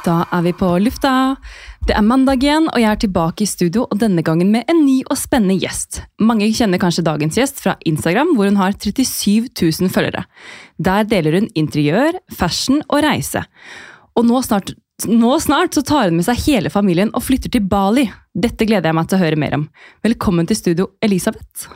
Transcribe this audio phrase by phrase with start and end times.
[0.00, 1.36] Da er vi på lufta.
[1.84, 4.78] Det er mandag igjen, og jeg er tilbake i studio, og denne gangen med en
[4.86, 6.00] ny og spennende gjest.
[6.24, 10.24] Mange kjenner kanskje dagens gjest fra Instagram, hvor hun har 37 000 følgere.
[10.80, 13.44] Der deler hun interiør, fashion og reise.
[14.16, 14.72] Og nå snart,
[15.04, 18.06] nå snart så tar hun med seg hele familien og flytter til Bali.
[18.32, 19.68] Dette gleder jeg meg til å høre mer om.
[20.06, 21.68] Velkommen til studio, Elisabeth.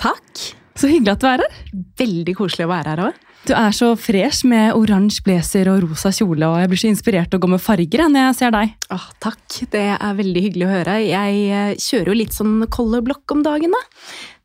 [0.00, 0.46] Takk.
[0.78, 1.62] Så hyggelig at du er her.
[2.00, 3.24] Veldig koselig å være her òg.
[3.46, 7.30] Du er så fresh med oransje blazer og rosa kjole, og jeg blir så inspirert
[7.30, 8.72] til å gå med farger når jeg ser deg.
[8.94, 10.96] Åh, takk, det er veldig hyggelig å høre.
[11.06, 13.84] Jeg eh, kjører jo litt sånn colorblokk om dagen, da.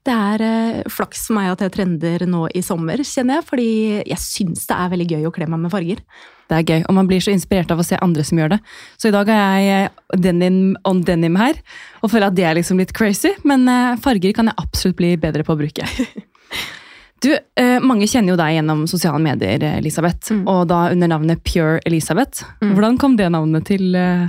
[0.04, 3.72] Det er eh, flaks for meg at jeg trender nå i sommer, kjenner jeg, fordi
[4.12, 6.04] jeg syns det er veldig gøy å kle meg med farger.
[6.52, 8.60] Det er gøy, og man blir så inspirert av å se andre som gjør det.
[9.02, 11.58] Så i dag har jeg eh, denim on denim her,
[12.04, 13.66] og føler at det er liksom litt crazy, men
[14.04, 15.90] farger kan jeg absolutt bli bedre på å bruke.
[17.24, 20.44] Du, eh, Mange kjenner jo deg gjennom sosiale medier, Elisabeth, Mm.
[20.48, 22.44] og da under navnet Pure Elisabeth.
[22.62, 22.74] Mm.
[22.76, 24.28] Hvordan kom det navnet til, eh,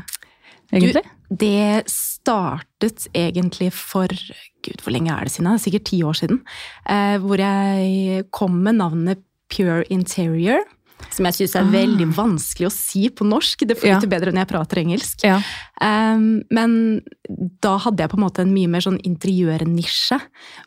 [0.73, 1.03] egentlig?
[1.03, 4.07] Du, det startet egentlig for
[4.63, 5.49] Gud, hvor lenge er det siden?
[5.53, 6.41] Er Sikkert ti år siden.
[6.87, 9.19] Eh, hvor jeg kom med navnet
[9.51, 10.61] Pure Interior.
[11.15, 11.71] Som jeg syns er Ah.
[11.71, 13.67] veldig vanskelig å si på norsk.
[13.67, 14.01] Det Ja.
[14.01, 15.25] bedre når jeg prater engelsk.
[15.25, 15.41] Ja.
[15.81, 17.03] Um, men
[17.61, 20.21] da hadde jeg på en måte en mye mer sånn interiørnisje,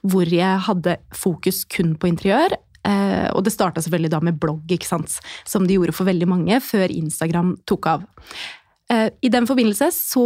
[0.03, 2.55] hvor jeg hadde fokus kun på interiør.
[2.87, 5.19] Uh, og det starta selvfølgelig da med blogg, ikke sant?
[5.45, 8.05] som det gjorde for veldig mange, før Instagram tok av.
[8.89, 10.23] Eh, I den forbindelse så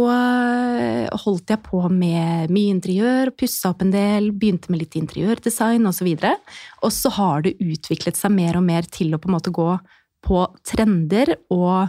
[1.24, 6.12] holdt jeg på med mye interiør, pussa opp en del, begynte med litt interiørdesign osv.
[6.12, 6.36] Og, så
[6.86, 9.66] og så har det utviklet seg mer og mer til å på en måte gå
[10.24, 11.88] på trender og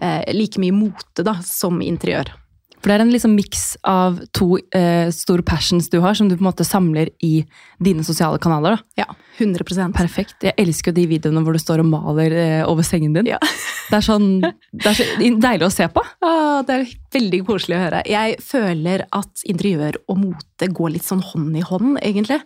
[0.00, 2.32] eh, like mye mote da, som interiør.
[2.80, 6.36] For det er en liksom miks av to eh, store passions du har, som du
[6.36, 7.42] på en måte samler i
[7.82, 8.78] dine sosiale kanaler.
[8.78, 9.04] da.
[9.04, 10.38] Ja, 100% Perfekt.
[10.48, 13.28] Jeg elsker jo de videoene hvor du står og maler eh, over sengen din.
[13.34, 13.40] Ja.
[13.90, 16.02] Det er sånn, det er så deilig å se på.
[16.22, 18.02] Ah, det er veldig koselig å høre.
[18.06, 22.38] Jeg føler at interiør og mote går litt sånn hånd i hånd, egentlig.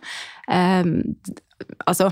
[0.49, 0.89] Eh,
[1.85, 2.09] altså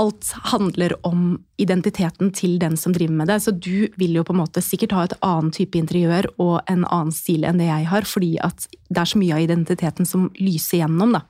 [0.00, 3.40] Alt handler om identiteten til den som driver med det.
[3.44, 6.82] Så du vil jo på en måte sikkert ha et annen type interiør og en
[6.82, 10.28] annen stil enn det jeg har, fordi at det er så mye av identiteten som
[10.40, 11.22] lyser gjennom, da.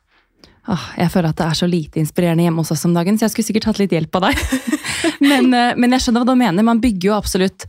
[0.64, 3.26] Åh, jeg føler at det er så lite inspirerende hjemme hos oss om dagen, så
[3.26, 4.44] jeg skulle sikkert hatt litt hjelp av deg.
[5.30, 6.64] men, eh, men jeg skjønner hva du mener.
[6.64, 7.66] Man bygger jo absolutt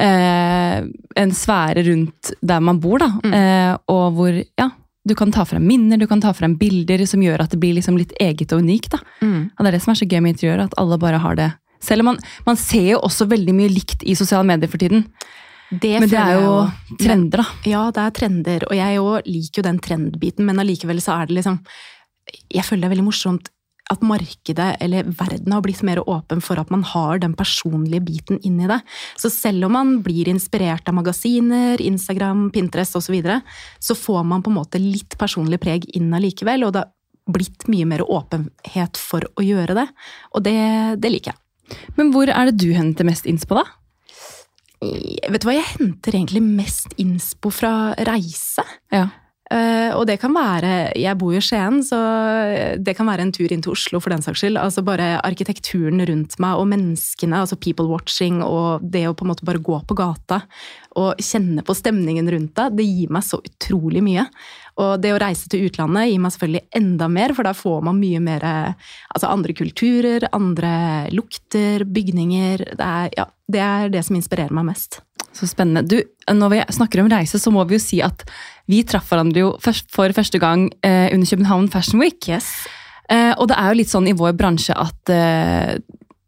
[0.00, 0.78] eh,
[1.20, 3.10] en sfære rundt der man bor, da.
[3.36, 4.70] Eh, og hvor ja,
[5.08, 7.74] du kan ta frem minner, du kan ta frem bilder som gjør at det blir
[7.74, 8.92] liksom litt eget og unikt.
[8.94, 9.00] da.
[9.58, 11.48] Og det er det som er så gøy med interiør, at alle bare har det.
[11.82, 15.08] Selv om man, man ser jo også veldig mye likt i sosiale medier for tiden.
[15.72, 16.52] Det Men det er jo
[17.00, 17.46] trender, da.
[17.66, 21.30] Ja, det er trender, og jeg òg liker jo den trendbiten, men allikevel så er
[21.30, 21.62] det liksom
[22.52, 23.48] Jeg føler det er veldig morsomt
[23.92, 28.40] at markedet, eller verden, har blitt mer åpen for at man har den personlige biten
[28.42, 28.80] inni det.
[29.20, 33.40] Så selv om man blir inspirert av magasiner, Instagram, Pinterest osv., så, videre,
[33.82, 37.66] så får man på en måte litt personlig preg inn allikevel, og det har blitt
[37.70, 39.86] mye mer åpenhet for å gjøre det.
[40.32, 40.58] Og det,
[41.02, 41.78] det liker jeg.
[41.98, 43.66] Men hvor er det du henter mest innspo, da?
[44.82, 48.64] Vet du hva, jeg henter egentlig mest innspo fra reise.
[48.94, 49.06] Ja.
[49.52, 51.98] Eh, og det kan være Jeg bor jo i Skien, så
[52.80, 54.60] det kan være en tur inn til Oslo for den saks skyld.
[54.60, 59.32] Altså bare arkitekturen rundt meg og menneskene, altså people watching og det å på en
[59.34, 60.42] måte bare gå på gata
[60.98, 64.26] og kjenne på stemningen rundt deg, det gir meg så utrolig mye.
[64.80, 68.00] Og det å reise til utlandet gir meg selvfølgelig enda mer, for da får man
[68.00, 70.74] mye mer altså andre kulturer, andre
[71.12, 72.66] lukter, bygninger.
[72.76, 75.00] Det er, ja, det er det som inspirerer meg mest.
[75.32, 75.82] Så spennende.
[75.88, 75.98] Du,
[76.32, 78.24] når vi snakker om reise, så må vi jo si at
[78.70, 82.20] vi traff hverandre jo først, for første gang eh, under København Fashion Week.
[82.28, 82.50] Yes.
[83.10, 85.76] Eh, og det er jo litt sånn i vår bransje at eh,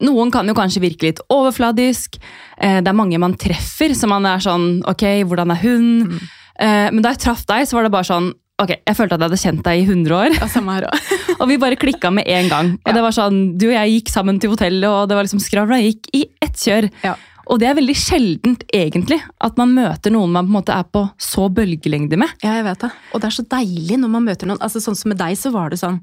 [0.04, 2.16] noen kan jo kanskje virke litt overfladisk.
[2.58, 6.16] Eh, det er mange man treffer, så man er sånn Ok, hvordan er hun?
[6.58, 8.32] Eh, men da jeg traff deg, så var det bare sånn
[8.62, 10.34] Ok, jeg følte at jeg hadde kjent deg i 100 år.
[10.38, 11.16] Ja, samme her også.
[11.42, 12.68] Og vi bare klikka med en gang.
[12.84, 12.92] Og Ja.
[12.94, 15.80] det var sånn, Du og jeg gikk sammen til hotellet, og det var liksom skravla
[15.82, 16.86] gikk i ett kjør.
[17.02, 17.16] Ja.
[17.50, 20.86] Og det er veldig sjeldent, egentlig, at man møter noen man på en måte er
[20.88, 22.32] på så bølgelengde med.
[22.44, 22.90] Ja, jeg vet det.
[23.12, 24.60] Og det er så deilig når man møter noen.
[24.64, 26.00] Altså Sånn som med deg, så var det sånn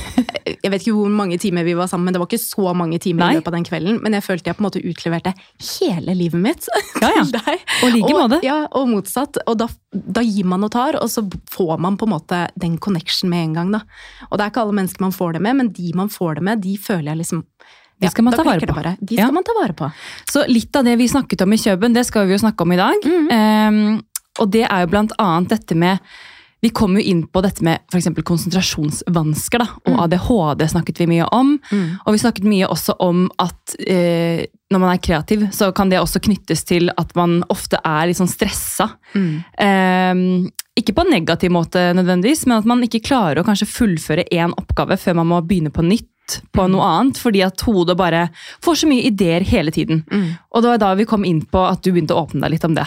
[0.64, 2.98] Jeg vet ikke hvor mange timer vi var sammen, men det var ikke så mange
[3.02, 3.30] timer Nei.
[3.34, 3.98] i løpet av den kvelden.
[4.04, 5.32] Men jeg følte jeg på en måte utleverte
[5.78, 6.68] hele livet mitt
[7.02, 7.24] Ja, ja.
[7.24, 7.64] til deg.
[7.82, 8.40] Og like måte.
[8.46, 9.40] Ja, og motsatt.
[9.48, 12.76] Og da, da gir man og tar, og så får man på en måte den
[12.78, 13.72] connection med en gang.
[13.78, 13.82] da.
[14.30, 16.46] Og det er ikke alle mennesker man får det med, men de man får det
[16.50, 17.44] med, de føler jeg liksom
[18.00, 18.74] De skal man ta vare på.
[18.74, 18.96] Bare.
[19.00, 19.30] De Ja.
[19.30, 19.92] man ta vare på.
[20.28, 22.72] Så litt av det vi snakket om i Kjøben, det skal vi jo snakke om
[22.72, 22.94] i dag.
[23.04, 23.30] Mhm.
[23.32, 24.04] Um,
[24.40, 25.98] og det er jo blant annet dette med
[26.64, 28.06] vi kom jo inn på dette med f.eks.
[28.24, 29.58] konsentrasjonsvansker.
[29.58, 30.00] da, Og Mm.
[30.00, 31.58] ADHD snakket vi mye om.
[31.70, 31.98] Mm.
[32.06, 35.98] Og vi snakket mye også om at eh, når man er kreativ, så kan det
[36.00, 38.90] også knyttes til at man ofte er litt sånn stressa.
[39.14, 39.44] Mm.
[39.58, 40.50] Eh,
[40.80, 44.52] ikke på en negativ måte nødvendigvis, men at man ikke klarer å kanskje fullføre én
[44.56, 46.08] oppgave før man må begynne på nytt
[46.52, 46.70] på Mm.
[46.72, 48.28] noe annet, fordi at hodet bare
[48.64, 50.04] får så mye ideer hele tiden.
[50.10, 50.38] Mm.
[50.54, 52.64] Og det var da vi kom inn på at du begynte å åpne deg litt
[52.64, 52.86] om det.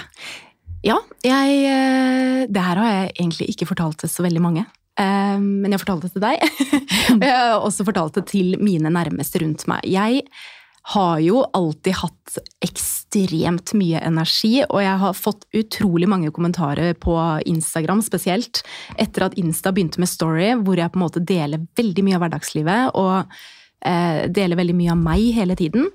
[0.84, 4.66] Ja, jeg eh, Det her har jeg egentlig ikke fortalt til så veldig mange.
[4.98, 6.38] Eh, Men jeg fortalte det til deg.
[7.18, 9.82] Og jeg har også fortalt det til mine nærmeste rundt meg.
[9.86, 10.24] Jeg
[10.88, 17.16] har jo alltid hatt ekstremt mye energi, og jeg har fått utrolig mange kommentarer på
[17.50, 18.62] Instagram spesielt,
[18.96, 22.24] etter at Insta begynte med Story, hvor jeg på en måte deler veldig mye av
[22.24, 23.18] hverdagslivet, og
[23.84, 25.90] eh, deler veldig mye av meg hele tiden.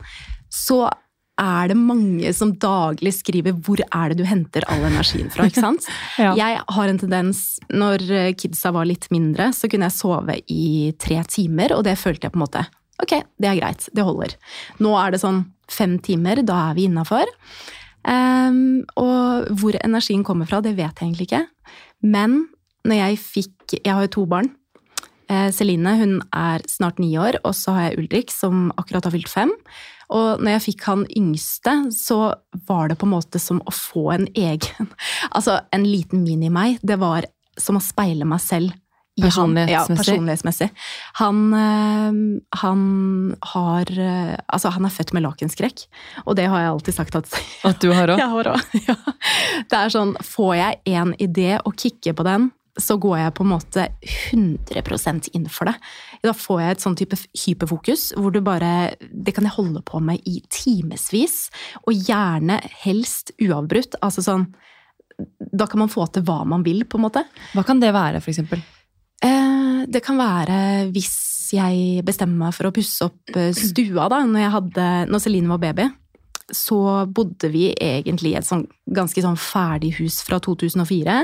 [0.53, 0.85] Så
[1.41, 5.49] er det mange som daglig skriver 'hvor er det du henter all energien fra'?
[5.49, 5.89] ikke sant?
[6.19, 6.35] Ja.
[6.37, 10.93] Jeg har en tendens, når eh, kidsa var litt mindre, så kunne jeg sove i
[11.01, 12.67] tre timer, og det følte jeg på en måte
[13.03, 14.35] Ok, det er greit, det holder.
[14.83, 17.27] Nå er det sånn fem timer, da er vi innafor.
[18.03, 21.47] og hvor energien kommer fra, det vet jeg egentlig ikke.
[22.03, 22.49] Men
[22.85, 24.51] når jeg fikk Jeg har jo to barn.
[25.33, 29.15] Eh, Celine hun er snart ni år, og så har jeg Ulrik som akkurat har
[29.15, 29.53] fylt fem.
[30.13, 32.35] Og når jeg fikk han yngste, så
[32.69, 34.91] var det på en måte som å få en egen
[35.37, 36.83] Altså en liten mini-meg.
[36.85, 37.25] Det var
[37.57, 38.77] som å speile meg selv.
[39.21, 39.57] Han.
[39.69, 39.97] Ja, Personlighetsmessig.
[39.99, 40.71] personlighetsmessig.
[41.21, 45.85] Han, øh, han har øh, Altså, han er født med lakenskrekk,
[46.25, 47.29] og det har jeg alltid sagt at
[47.65, 48.19] At du har òg?
[48.19, 48.81] jeg har òg.
[48.89, 48.97] Ja.
[49.69, 52.51] Det er sånn, får jeg en idé og kicker på den,
[52.81, 53.83] så går jeg på en måte
[54.33, 55.75] 100% inn for det.
[56.25, 60.01] Da får jeg et sånn type hyperfokus, hvor du bare Det kan jeg holde på
[60.01, 61.51] med i timevis,
[61.85, 63.99] og gjerne helst uavbrutt.
[64.03, 64.49] Altså sånn
[65.53, 67.27] Da kan man få til hva man vil, på en måte.
[67.53, 68.63] Hva kan det være, for eksempel?
[69.23, 70.59] Eh, Det kan være
[70.95, 71.13] hvis
[71.53, 75.61] jeg bestemmer meg for å pusse opp eh, stua, da, når, hadde, når Celine var
[75.63, 75.89] baby.
[76.53, 76.77] Så
[77.13, 81.15] bodde vi egentlig i et sånn, ganske sånn ferdig hus fra 2004.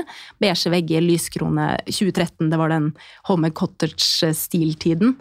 [0.41, 1.67] Beige vegger, lyskrone.
[1.89, 2.91] 2013, det var den
[3.29, 5.15] Home Cottage-stiltiden.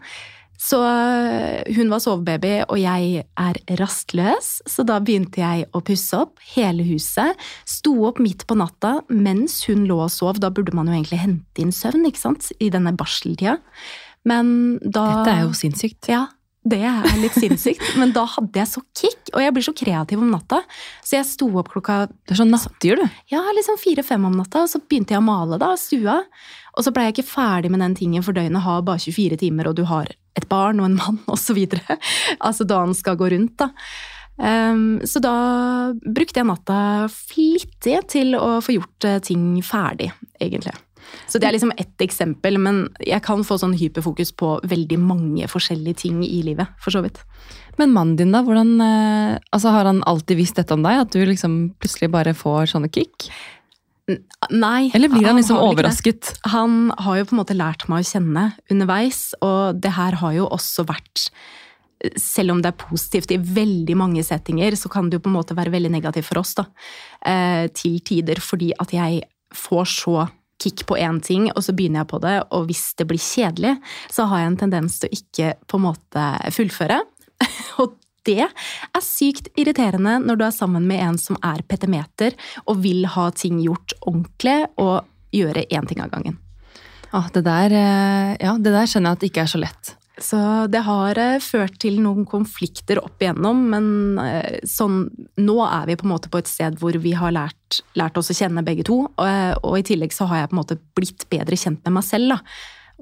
[0.58, 6.18] Så eh, hun var sovebaby, og jeg er rastløs, så da begynte jeg å pusse
[6.18, 7.38] opp hele huset.
[7.68, 10.42] Sto opp midt på natta mens hun lå og sov.
[10.42, 12.50] Da burde man jo egentlig hente inn søvn, ikke sant?
[12.58, 13.60] I denne barseltida.
[14.26, 14.50] Men
[14.82, 16.10] da Dette er jo sinnssykt.
[16.10, 16.26] Ja,
[16.66, 17.84] det er litt sinnssykt.
[18.00, 20.60] Men da hadde jeg så kick, og jeg blir så kreativ om natta.
[21.06, 23.18] Så jeg sto opp klokka Du er sånn nattdyr, du.
[23.32, 26.20] ja, liksom fire-fem om natta, og så begynte jeg å male da, stua.
[26.76, 29.70] Og så ble jeg ikke ferdig med den tingen, for døgnet har bare 24 timer,
[29.70, 31.64] og du har et barn og en mann osv.
[32.46, 33.72] Altså da han skal gå rundt, da.
[34.38, 35.34] Um, så da
[35.98, 40.76] brukte jeg natta flittig til å få gjort eh, ting ferdig, egentlig.
[41.28, 45.50] Så det er liksom ett eksempel, men jeg kan få sånn hyperfokus på veldig mange
[45.50, 47.20] forskjellige ting i livet, for så vidt.
[47.78, 48.42] Men mannen din, da?
[48.46, 51.04] Hvordan, eh, altså, har han alltid visst dette om deg?
[51.04, 53.28] At du liksom plutselig bare får sånne kick?
[54.50, 54.88] Nei.
[54.96, 55.72] Eller blir han liksom ikke det.
[55.76, 56.32] overrasket?
[56.54, 60.36] Han har jo på en måte lært meg å kjenne underveis, og det her har
[60.38, 61.28] jo også vært
[62.18, 65.38] selv om det er positivt i veldig mange settinger, så kan det jo på en
[65.38, 66.68] måte være veldig negativt for oss da,
[67.26, 69.24] eh, til tider, fordi at jeg
[69.54, 70.28] får så
[70.62, 73.76] kick på én ting, og så begynner jeg på det, og hvis det blir kjedelig,
[74.10, 76.98] så har jeg en tendens til å ikke på en måte fullføre.
[77.82, 77.94] og
[78.28, 82.34] det er sykt irriterende når du er sammen med en som er petimeter
[82.66, 86.36] og vil ha ting gjort ordentlig og gjøre én ting av gangen.
[87.10, 89.94] Ah, det, der, eh, ja, det der skjønner jeg at det ikke er så lett.
[90.18, 90.38] Så
[90.70, 93.86] det har eh, ført til noen konflikter opp igjennom, men
[94.22, 95.04] eh, sånn,
[95.38, 98.32] nå er vi på en måte på et sted hvor vi har lært, lært oss
[98.32, 99.04] å kjenne begge to.
[99.06, 102.00] Og, eh, og i tillegg så har jeg på en måte blitt bedre kjent med
[102.00, 102.34] meg selv.
[102.34, 102.40] Da.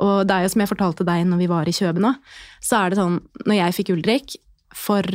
[0.05, 2.11] Og det er jo som jeg fortalte deg når vi var i Kjøben
[2.61, 4.35] så er det sånn når jeg fikk Ulrik
[4.77, 5.07] for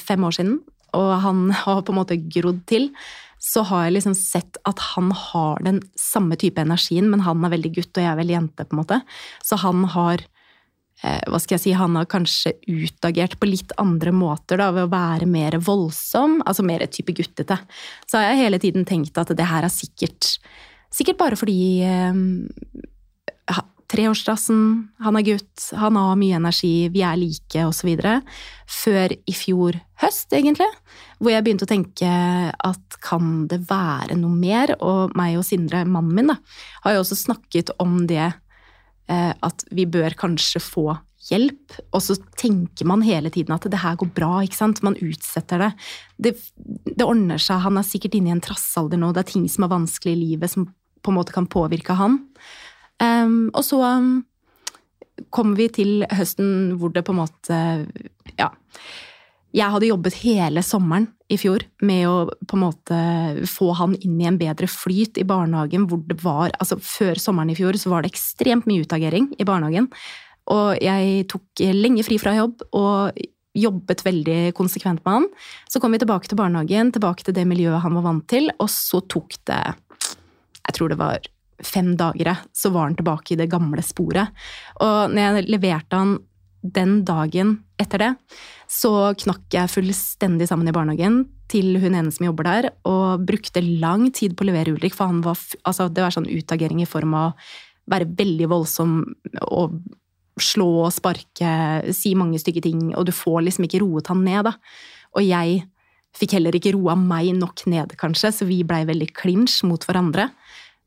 [0.00, 0.54] fem år siden,
[0.96, 2.88] og han har på en måte grodd til,
[3.42, 7.52] så har jeg liksom sett at han har den samme type energien, men han er
[7.56, 9.00] veldig gutt, og jeg er veldig jente, på en måte.
[9.44, 10.22] Så han har
[11.02, 14.92] hva skal jeg si, han har kanskje utagert på litt andre måter da, ved å
[14.92, 17.58] være mer voldsom, altså mer type guttete.
[18.06, 20.36] Så har jeg hele tiden tenkt at det her er sikkert,
[20.94, 22.22] sikkert bare fordi eh,
[23.92, 24.60] treårsdassen,
[25.04, 27.90] han er gutt, han har mye energi, vi er like osv.
[28.72, 30.68] Før i fjor høst, egentlig,
[31.20, 32.12] hvor jeg begynte å tenke
[32.52, 34.74] at kan det være noe mer?
[34.80, 36.38] Og meg og Sindre, mannen min, da,
[36.86, 38.38] har jo også snakket om det eh,
[39.10, 40.84] at vi bør kanskje få
[41.28, 44.82] hjelp, og så tenker man hele tiden at det her går bra, ikke sant?
[44.82, 45.70] Man utsetter det.
[46.16, 46.32] Det,
[46.88, 49.66] det ordner seg, han er sikkert inne i en trassalder nå, det er ting som
[49.66, 50.66] er vanskelig i livet som
[51.02, 52.18] på en måte kan påvirke han.
[53.02, 54.10] Um, og så um,
[55.34, 57.62] kommer vi til høsten hvor det på en måte
[58.38, 58.52] Ja.
[59.52, 62.16] Jeg hadde jobbet hele sommeren i fjor med å
[62.48, 62.98] på en måte
[63.48, 65.86] få han inn i en bedre flyt i barnehagen.
[65.88, 69.44] hvor det var, altså Før sommeren i fjor så var det ekstremt mye utagering i
[69.44, 69.90] barnehagen.
[70.52, 73.20] Og jeg tok lenge fri fra jobb og
[73.52, 75.28] jobbet veldig konsekvent med han.
[75.68, 78.70] Så kom vi tilbake til barnehagen, tilbake til det miljøet han var vant til, og
[78.72, 79.62] så tok det
[80.62, 81.18] Jeg tror det var
[81.62, 84.32] fem dager, så var han tilbake i det gamle sporet.
[84.80, 86.16] Og når jeg leverte han
[86.62, 88.10] den dagen etter det,
[88.70, 93.60] så knakk jeg fullstendig sammen i barnehagen til hun ene som jobber der, og brukte
[93.60, 97.16] lang tid på å levere Ulrik, for var, altså, det var sånn utagering i form
[97.18, 97.36] av å
[97.92, 99.00] være veldig voldsom
[99.48, 99.76] og
[100.40, 101.52] slå og sparke,
[101.92, 104.54] si mange stygge ting, og du får liksom ikke roet han ned, da.
[105.18, 105.64] Og jeg
[106.16, 110.30] fikk heller ikke roa meg nok ned, kanskje, så vi blei veldig clinch mot hverandre.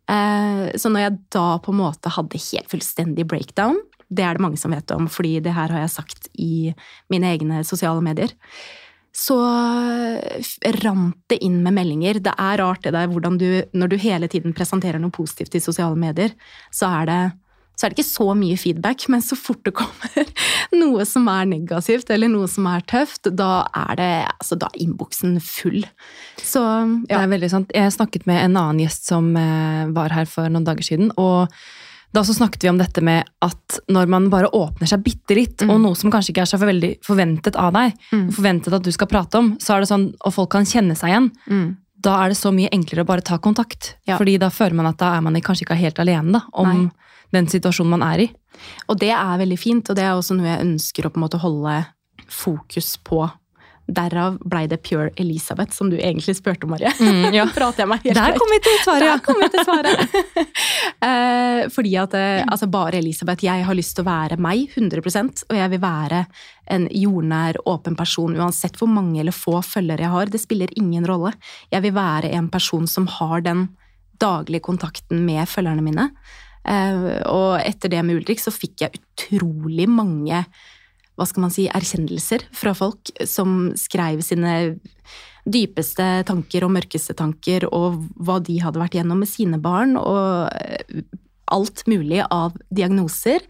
[0.09, 3.79] Eh, så når jeg da på en måte hadde helt fullstendig breakdown,
[4.15, 6.73] det er det mange som vet om, fordi det her har jeg sagt i
[7.13, 8.33] mine egne sosiale medier,
[9.15, 9.37] så
[10.81, 12.19] rant det inn med meldinger.
[12.19, 15.63] Det er rart det der hvordan du, når du hele tiden presenterer noe positivt i
[15.63, 16.35] sosiale medier,
[16.75, 17.19] så er det
[17.75, 20.29] så er det ikke så mye feedback, men så fort det kommer
[20.81, 25.41] noe som er negativt eller noe som er tøft, da er det altså, er innboksen
[25.43, 25.81] full.
[26.39, 26.85] Så ja.
[27.09, 27.75] Det er veldig sant.
[27.75, 31.11] Jeg snakket med en annen gjest som eh, var her for noen dager siden.
[31.19, 31.51] og
[32.15, 35.61] da så snakket vi om dette med at når man bare åpner seg bitte litt,
[35.61, 35.71] mm.
[35.73, 38.27] og noe som kanskje ikke er så veldig forventet av deg, mm.
[38.35, 41.11] forventet at du skal prate om, så er det sånn, og folk kan kjenne seg
[41.11, 41.65] igjen, mm.
[42.07, 43.95] da er det så mye enklere å bare ta kontakt.
[44.07, 44.19] Ja.
[44.19, 46.85] Fordi da føler man at da er man kanskje ikke helt alene da, om Nei
[47.35, 48.29] den situasjonen man er i.
[48.89, 51.25] Og det er veldig fint, og det er også noe jeg ønsker å på en
[51.25, 51.79] måte holde
[52.31, 53.25] fokus på.
[53.85, 56.89] Derav blei det Pure Elisabeth, som du egentlig spurte om, Marie.
[56.99, 57.45] Mm, ja.
[57.53, 59.05] Prater jeg meg helt Der kom vi til svaret!
[59.05, 60.15] Der kom vi til svaret.
[61.07, 65.45] eh, fordi at eh, altså bare Elisabeth, jeg har lyst til å være meg 100%
[65.49, 66.23] og jeg vil være
[66.73, 70.33] en jordnær, åpen person uansett hvor mange eller få følgere jeg har.
[70.33, 71.35] Det spiller ingen rolle.
[71.69, 73.67] Jeg vil være en person som har den
[74.21, 76.09] daglige kontakten med følgerne mine.
[76.65, 80.41] Eh, og etter det med Ulrik så fikk jeg utrolig mange
[81.15, 84.75] hva skal man si, erkjennelser fra folk som skrev sine
[85.45, 90.49] dypeste tanker og mørkeste tanker, og hva de hadde vært gjennom med sine barn, og
[91.53, 93.45] alt mulig av diagnoser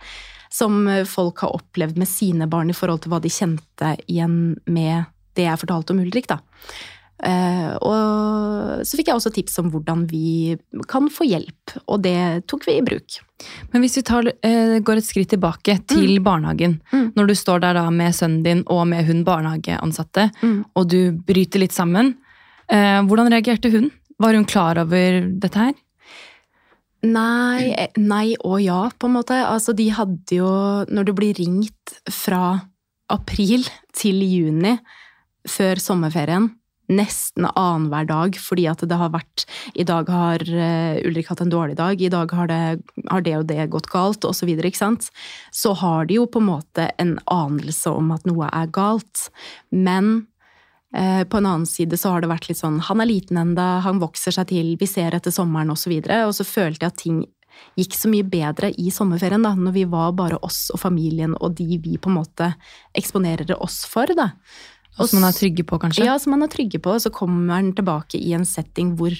[0.51, 5.07] som folk har opplevd med sine barn i forhold til hva de kjente igjen med
[5.35, 6.29] det jeg fortalte om Ulrik.
[6.31, 6.39] da.
[7.23, 10.57] Eh, og så fikk jeg også tips om hvordan vi
[10.91, 13.19] kan få hjelp, og det tok vi i bruk.
[13.71, 16.25] Men hvis vi tar, eh, går et skritt tilbake til mm.
[16.25, 17.13] barnehagen, mm.
[17.15, 20.59] når du står der da med sønnen din og med hun barnehageansatte, mm.
[20.75, 22.15] og du bryter litt sammen,
[22.67, 23.89] eh, hvordan reagerte hun?
[24.19, 25.73] Var hun klar over dette her?
[27.05, 29.37] Nei, nei og ja, på en måte.
[29.45, 30.47] Altså, de hadde jo
[30.89, 32.65] Når du blir ringt fra
[33.13, 34.73] april til juni
[35.45, 36.47] før sommerferien
[36.91, 41.53] nesten annenhver dag fordi at det har vært I dag har uh, Ulrik hatt en
[41.53, 42.61] dårlig dag, i dag har det,
[43.09, 44.51] har det og det gått galt, osv.
[44.75, 44.91] Så,
[45.51, 49.27] så har de jo på en måte en anelse om at noe er galt.
[49.71, 50.27] Men
[50.95, 53.79] eh, på en annen side så har det vært litt sånn Han er liten enda,
[53.85, 55.97] han vokser seg til, vi ser etter sommeren, osv.
[55.99, 57.23] Og, så og så følte jeg at ting
[57.79, 61.55] gikk så mye bedre i sommerferien, da, når vi var bare oss og familien og
[61.57, 62.51] de vi på en måte
[62.97, 64.11] eksponerer oss for.
[64.15, 64.31] da.
[64.95, 66.05] Og som man er trygge på, kanskje?
[66.07, 66.93] Ja, som man er trygge på.
[66.95, 69.15] Og så kommer han tilbake i en setting hvor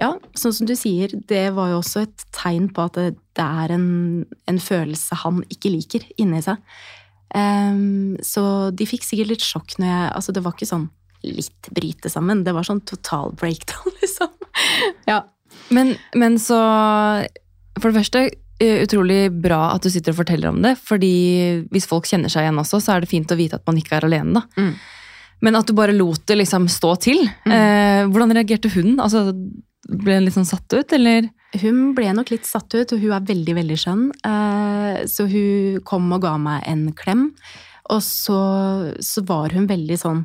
[0.00, 3.44] ja, sånn som du sier, det var jo også et tegn på at det, det
[3.44, 3.86] er en,
[4.50, 6.58] en, følelse han ikke liker inni seg.
[7.34, 10.84] Um, så de fikk sikkert litt sjokk når jeg Altså, det var ikke sånn
[11.24, 14.34] litt bryte sammen, det var sånn total breakdown, liksom.
[15.08, 15.22] ja.
[15.72, 16.58] Men, men så
[17.80, 18.26] For det første,
[18.62, 20.74] utrolig bra at du sitter og forteller om det.
[20.78, 23.78] fordi hvis folk kjenner seg igjen også, så er det fint å vite at man
[23.80, 24.42] ikke er alene.
[24.42, 24.44] da.
[24.58, 24.74] Mm.
[25.44, 27.20] Men at du bare lot det liksom stå til.
[27.44, 27.54] Mm.
[27.54, 28.96] Eh, hvordan reagerte hun?
[29.02, 29.26] Altså,
[29.84, 31.28] ble hun litt sånn satt ut, eller?
[31.60, 34.08] Hun ble nok litt satt ut, og hun er veldig, veldig skjønn.
[34.26, 37.28] Eh, så hun kom og ga meg en klem.
[37.92, 38.40] Og så,
[39.04, 40.22] så, var hun veldig sånn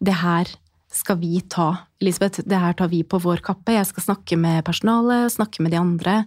[0.00, 0.48] Det her
[0.92, 2.40] skal vi ta, Elisabeth.
[2.48, 3.76] Det her tar vi på vår kappe.
[3.76, 6.18] Jeg skal snakke med personalet, snakke med de andre,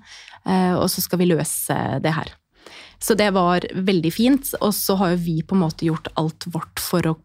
[0.46, 2.32] eh, og så skal vi løse det her.
[3.02, 4.54] Så det var veldig fint.
[4.62, 7.18] Og så har jo vi på en måte gjort alt vårt for å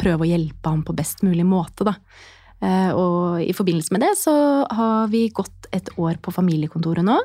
[0.00, 1.96] prøve å hjelpe ham på best mulig måte, da.
[2.60, 4.34] Eh, og i forbindelse med det så
[4.68, 7.18] har vi gått et år på familiekontoret nå.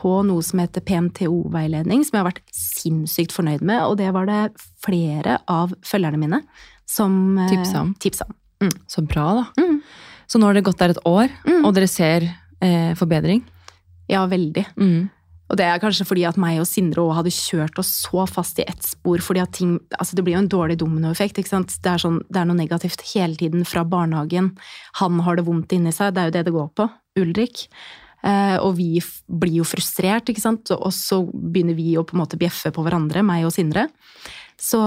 [0.00, 3.86] På noe som heter PMTO-veiledning, som jeg har vært sinnssykt fornøyd med.
[3.86, 4.42] Og det var det
[4.84, 6.42] flere av følgerne mine
[6.88, 7.94] som eh, tipsa om.
[8.02, 8.36] Tipsa om.
[8.64, 8.74] Mm.
[8.90, 9.64] Så bra, da.
[9.64, 9.80] Mm.
[10.26, 11.64] Så nå har det gått der et år, mm.
[11.64, 12.26] og dere ser
[12.64, 13.44] eh, forbedring?
[14.10, 14.66] Ja, veldig.
[14.76, 15.08] Mm.
[15.52, 18.58] Og det er kanskje fordi at meg og Sindre òg hadde kjørt oss så fast
[18.62, 19.20] i ett spor.
[19.20, 21.38] fordi at ting, altså Det blir jo en dårlig dominoeffekt.
[21.38, 21.76] ikke sant?
[21.82, 24.56] Det er, sånn, det er noe negativt hele tiden fra barnehagen.
[25.00, 26.88] Han har det vondt inni seg, det er jo det det går på.
[27.20, 27.68] Ulrik.
[28.24, 30.70] Eh, og vi blir jo frustrert, ikke sant.
[30.72, 33.90] Og så begynner vi å på en måte bjeffe på hverandre, meg og Sindre.
[34.56, 34.80] Så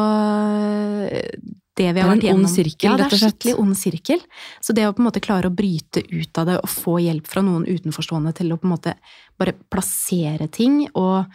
[1.77, 3.22] det vi har Det er en ond sirkel, rett og slett.
[3.22, 4.22] ja, det er skikkelig ond sirkel.
[4.62, 7.27] Så det å på en måte klare å bryte ut av det og få hjelp
[7.29, 8.96] fra noen utenforstående til å på en måte
[9.38, 11.25] bare plassere ting og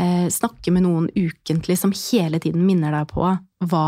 [0.00, 3.26] eh, snakke med noen ukentlig som hele tiden minner deg på
[3.68, 3.86] hva,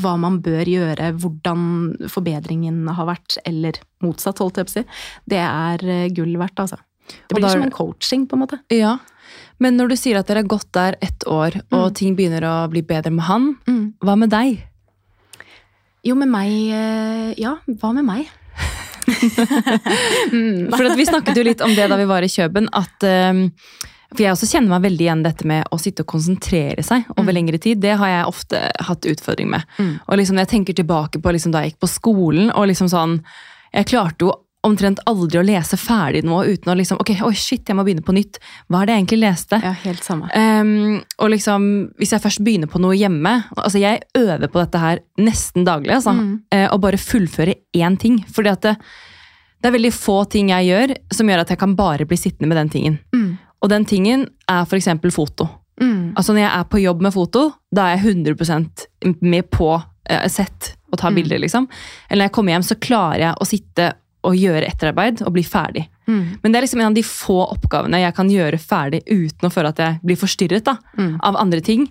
[0.00, 1.64] hva man bør gjøre, hvordan
[2.10, 4.84] forbedringen har vært, eller motsatt, holdt jeg på å si,
[5.32, 6.78] det er eh, gull verdt, altså.
[7.10, 8.60] Det blir da er- som en coaching, på en måte.
[8.70, 8.98] Ja.
[9.58, 11.94] Men når du sier at dere har gått der ett år, og Mm.
[11.94, 13.56] ting begynner å bli bedre med han,
[14.00, 14.60] hva med deg?
[16.06, 18.28] Jo, med meg eh, Ja, hva med meg?
[20.30, 20.70] Mm.
[20.70, 23.02] For vi snakket jo litt om det da vi var i Kjøben, at
[23.32, 23.40] um,
[24.12, 27.30] For jeg også kjenner meg veldig igjen dette med å sitte og konsentrere seg over
[27.32, 27.36] Mm.
[27.36, 27.80] lengre tid.
[27.82, 29.62] Det har jeg ofte hatt utfordring med.
[29.78, 29.92] Mm.
[30.06, 32.88] Og liksom når jeg tenker tilbake på liksom da jeg gikk på skolen, og liksom
[32.92, 33.20] sånn
[33.74, 34.32] Jeg klarte jo
[34.66, 38.04] omtrent aldri å lese ferdig noe uten å liksom Ok, oi, shit, jeg må begynne
[38.04, 38.36] på nytt.
[38.68, 39.60] Hva er det jeg egentlig leste?
[39.64, 40.28] Ja, helt samme.
[40.36, 41.68] Um, og liksom,
[42.00, 45.94] hvis jeg først begynner på noe hjemme altså Jeg øver på dette her nesten daglig.
[45.96, 46.42] Altså, Mm.
[46.52, 48.18] Uh, Og bare fullføre én ting.
[48.28, 48.74] Fordi at det,
[49.62, 52.48] det er veldig få ting jeg gjør som gjør at jeg kan bare bli sittende
[52.52, 52.98] med den tingen.
[53.14, 53.38] Mm.
[53.62, 54.88] Og den tingen er f.eks.
[55.14, 55.48] foto.
[55.80, 56.12] Mm.
[56.16, 58.86] Altså Når jeg er på jobb med foto, da er jeg 100%
[59.22, 61.14] med på uh, sett og ta Mm.
[61.14, 61.38] bilder.
[61.38, 61.68] liksom.
[62.10, 65.42] Eller når jeg kommer hjem, så klarer jeg å sitte og gjøre etterarbeid og bli
[65.46, 65.86] ferdig.
[66.06, 66.38] Mm.
[66.42, 69.52] Men det er liksom en av de få oppgavene jeg kan gjøre ferdig uten å
[69.52, 71.18] føle at jeg blir forstyrret da, Mm.
[71.22, 71.86] av andre ting.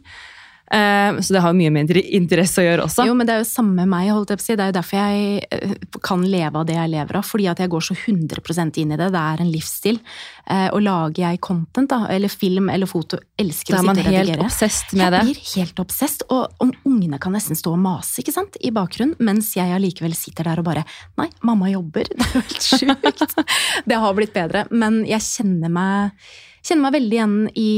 [0.74, 3.06] Eh, så det har mye med interesse å gjøre også.
[3.08, 4.58] Jo, men det er jo samme med meg, holdt jeg på å si.
[4.60, 5.74] Det er jo derfor jeg eh,
[6.06, 7.26] kan leve av det jeg lever av.
[7.26, 9.10] Fordi at jeg går så 100% inn i det.
[9.16, 10.02] Det er en livsstil.
[10.46, 14.44] Eh, og lager jeg content, da, eller film eller foto, elsker da er man helt
[14.46, 15.24] obsesst med det.
[15.24, 16.28] Jeg blir helt obsesst.
[16.30, 20.14] og om ungene kan nesten stå og mase ikke sant, i bakgrunnen, mens jeg allikevel
[20.18, 20.86] sitter der og bare
[21.20, 22.08] Nei, mamma jobber.
[22.20, 23.34] Det er jo helt sjukt.
[23.90, 24.64] det har blitt bedre.
[24.72, 26.30] Men jeg kjenner meg,
[26.70, 27.72] kjenner meg veldig igjen i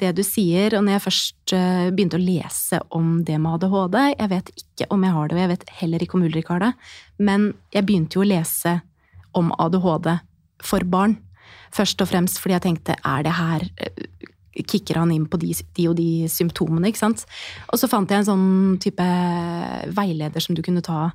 [0.00, 0.74] det du sier.
[0.76, 4.88] Og når jeg først eh, begynte å lese om det med ADHD Jeg vet ikke
[4.94, 6.70] om jeg har det, og jeg vet heller ikke om Ulrik har det,
[7.20, 8.78] men jeg begynte jo å lese
[9.36, 10.10] om ADHD
[10.66, 11.18] for barn.
[11.74, 14.06] Først og fremst fordi jeg tenkte er det her eh,
[14.66, 17.26] kicker han inn på de, de og de symptomene, ikke sant.
[17.70, 19.06] Og så fant jeg en sånn type
[19.96, 21.10] veileder som du kunne ta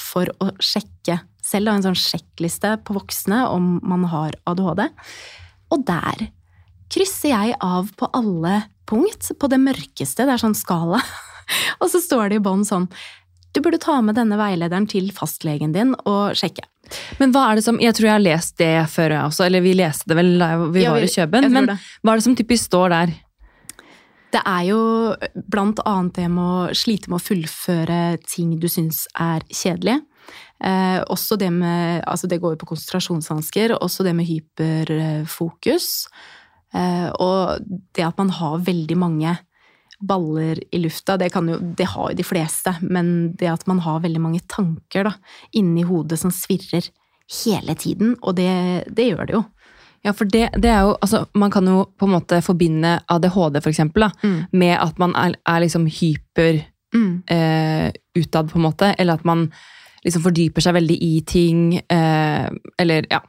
[0.00, 4.86] for å sjekke selv, en sånn sjekkliste på voksne om man har ADHD.
[5.70, 6.30] Og der
[6.90, 11.00] krysser jeg av på alle punkt, på det mørkeste, det er sånn skala.
[11.82, 12.90] Og så står det i bånn sånn
[13.52, 16.62] du burde ta med denne veilederen til fastlegen din og sjekke.
[17.18, 19.64] Men hva er det som, Jeg tror jeg har lest det før jeg også, eller
[19.64, 21.48] vi leste det vel da vi var i Kjøben.
[21.50, 23.16] Men hva er det som typisk står der?
[24.30, 24.80] Det er jo
[25.50, 29.98] blant annet det med å slite med å fullføre ting du syns er kjedelig.
[30.62, 33.74] Eh, også det med Altså, det går jo på konsentrasjonsvansker.
[33.82, 36.06] Også det med hyperfokus.
[36.74, 37.58] Eh, og
[37.96, 39.36] det at man har veldig mange
[40.00, 42.72] baller i lufta, det, kan jo, det har jo de fleste.
[42.82, 45.14] Men det at man har veldig mange tanker da,
[45.52, 46.88] inni hodet som svirrer
[47.44, 48.50] hele tiden, og det,
[48.90, 49.42] det gjør det jo.
[50.02, 53.60] Ja, for det, det er jo, altså, Man kan jo på en måte forbinde ADHD
[53.60, 54.38] for eksempel, da, Mm.
[54.52, 57.22] med at man er, er liksom hyper Mm.
[57.30, 58.94] eh, utad, på en måte.
[58.98, 59.44] Eller at man
[60.04, 61.76] liksom fordyper seg veldig i ting.
[61.88, 63.20] Eh, eller ja.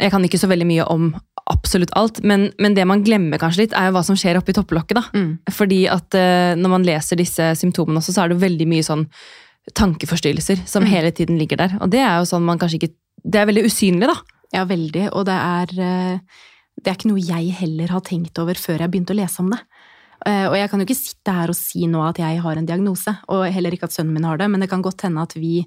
[0.00, 1.10] Jeg kan ikke så veldig mye om
[1.50, 4.52] absolutt alt, men, men det man glemmer kanskje litt, er jo hva som skjer oppi
[4.54, 4.94] topplokket.
[4.98, 5.02] da.
[5.16, 5.38] Mm.
[5.50, 8.86] Fordi at uh, når man leser disse symptomene også, så er det jo veldig mye
[8.86, 9.06] sånn
[9.78, 10.88] tankeforstyrrelser som Mm.
[10.90, 11.78] hele tiden ligger der.
[11.80, 14.16] Og det er jo sånn man kanskje ikke Det er veldig usynlig, da.
[14.52, 15.12] Ja, veldig.
[15.14, 16.18] Og det er, eh,
[16.82, 19.50] det er ikke noe jeg heller har tenkt over før jeg begynte å lese om
[19.50, 19.60] det.
[20.26, 22.66] Eh, Og jeg kan jo ikke sitte her og si nå at jeg har en
[22.66, 25.34] diagnose, og heller ikke at sønnen min har det, men det kan godt hende at
[25.34, 25.66] vi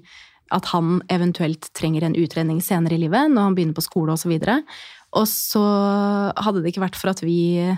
[0.52, 4.30] at han eventuelt trenger en utredning senere i livet, når han begynner på skole osv.
[4.30, 4.62] Og,
[5.14, 5.62] og så
[6.34, 7.70] hadde det ikke vært for at vi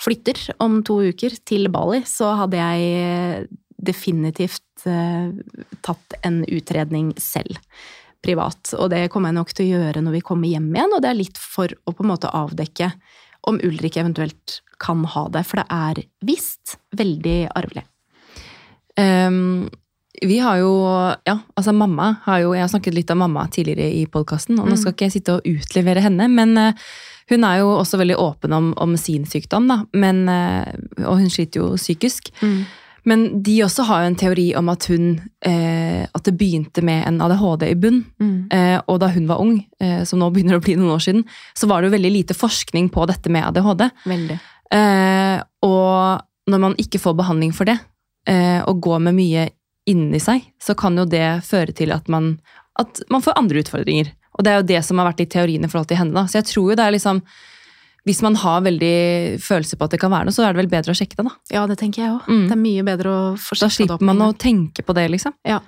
[0.00, 3.46] flytter om to uker til Bali, så hadde jeg
[3.86, 5.30] definitivt eh,
[5.84, 7.56] tatt en utredning selv
[8.24, 8.72] privat.
[8.76, 11.12] Og det kommer jeg nok til å gjøre når vi kommer hjem igjen, og det
[11.12, 12.90] er litt for å på en måte avdekke
[13.46, 17.84] om Ulrik eventuelt kan ha det, for det er visst veldig arvelig.
[19.00, 19.68] Ehm,
[20.22, 20.70] vi har jo
[21.26, 24.66] Ja, altså mamma har jo Jeg har snakket litt om mamma tidligere i podkasten, og
[24.68, 24.78] nå Mm.
[24.78, 26.72] skal ikke jeg sitte og utlevere henne, men eh,
[27.30, 29.80] hun er jo også veldig åpen om, om sin sykdom, da.
[29.92, 30.74] Men, eh,
[31.04, 32.30] og hun sliter jo psykisk.
[33.06, 37.06] Men de også har jo en teori om at hun eh, At det begynte med
[37.06, 38.04] en ADHD i bunn.
[38.20, 38.46] Mm.
[38.52, 41.24] Eh, og da hun var ung, eh, som nå begynner å bli noen år siden,
[41.54, 43.90] så var det jo veldig lite forskning på dette med ADHD.
[44.06, 44.38] Veldig.
[44.72, 47.78] Eh, og når man ikke får behandling for det,
[48.26, 49.48] eh, og går med mye
[49.86, 52.38] inni seg, så kan jo det føre til at man,
[52.78, 54.12] at man får andre utfordringer.
[54.36, 56.12] Og det er jo det som har vært litt teorien i forhold til henne.
[56.12, 56.24] da.
[56.26, 57.22] Så jeg tror jo det er liksom
[58.06, 60.68] Hvis man har veldig følelse på at det kan være noe, så er det vel
[60.70, 61.32] bedre å sjekke det, da.
[61.50, 62.28] Ja, det tenker jeg òg.
[62.30, 62.44] Mm.
[62.46, 63.98] Det er mye bedre å få Da sjekka det opp.
[63.98, 65.34] slipper man å tenke på det, liksom.
[65.44, 65.58] Ja.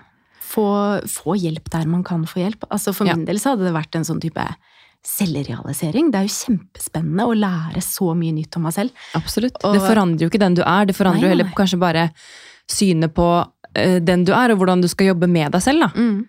[0.41, 0.67] Få,
[1.11, 2.63] få hjelp der man kan få hjelp.
[2.71, 3.17] Altså For Ja.
[3.17, 4.45] min del så hadde det vært en sånn type
[5.03, 6.11] selvrealisering.
[6.13, 8.91] Det er jo kjempespennende å lære så mye nytt om meg selv.
[9.19, 9.57] Absolutt.
[9.65, 12.11] Og- det forandrer jo ikke den du er, det forandrer jo heller kanskje bare
[12.71, 13.29] synet på
[13.75, 15.91] den du er, og hvordan du skal jobbe med deg selv, da.
[15.95, 16.27] Mm.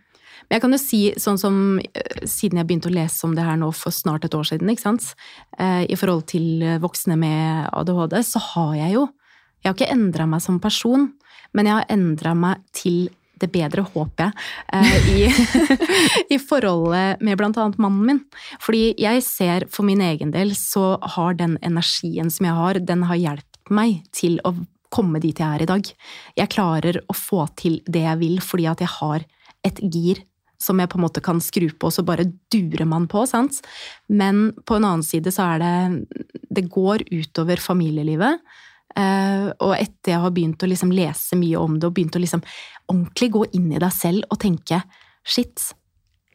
[0.50, 3.46] Men jeg kan jo si, sånn som eh, siden jeg begynte å lese om det
[3.46, 5.12] her nå for snart et år siden, ikke sant,
[5.62, 9.08] eh, i forhold til eh, voksne med ADHD, så har jeg jo
[9.60, 11.10] Jeg har ikke endra meg som person,
[11.52, 13.10] men jeg har endra meg til
[13.44, 14.38] det bedre, håper jeg,
[14.72, 18.22] eh, i, i forholdet med annet mannen min.
[18.64, 23.04] Fordi jeg ser for min egen del så har den energien som jeg har, den
[23.12, 24.56] har hjulpet meg til å
[24.94, 25.92] komme dit jeg er i dag.
[26.38, 29.26] Jeg klarer å få til det jeg vil fordi at jeg har
[29.68, 30.24] et gir
[30.60, 33.62] som jeg på en måte kan skru på, og så bare durer man på, sant?
[34.12, 38.42] Men på en annen side så er det Det går utover familielivet.
[38.98, 42.24] Eh, og etter jeg har begynt å liksom lese mye om det, og begynt å
[42.24, 42.42] liksom
[42.90, 44.82] ordentlig gå inn i deg selv og tenke
[45.24, 45.72] shit,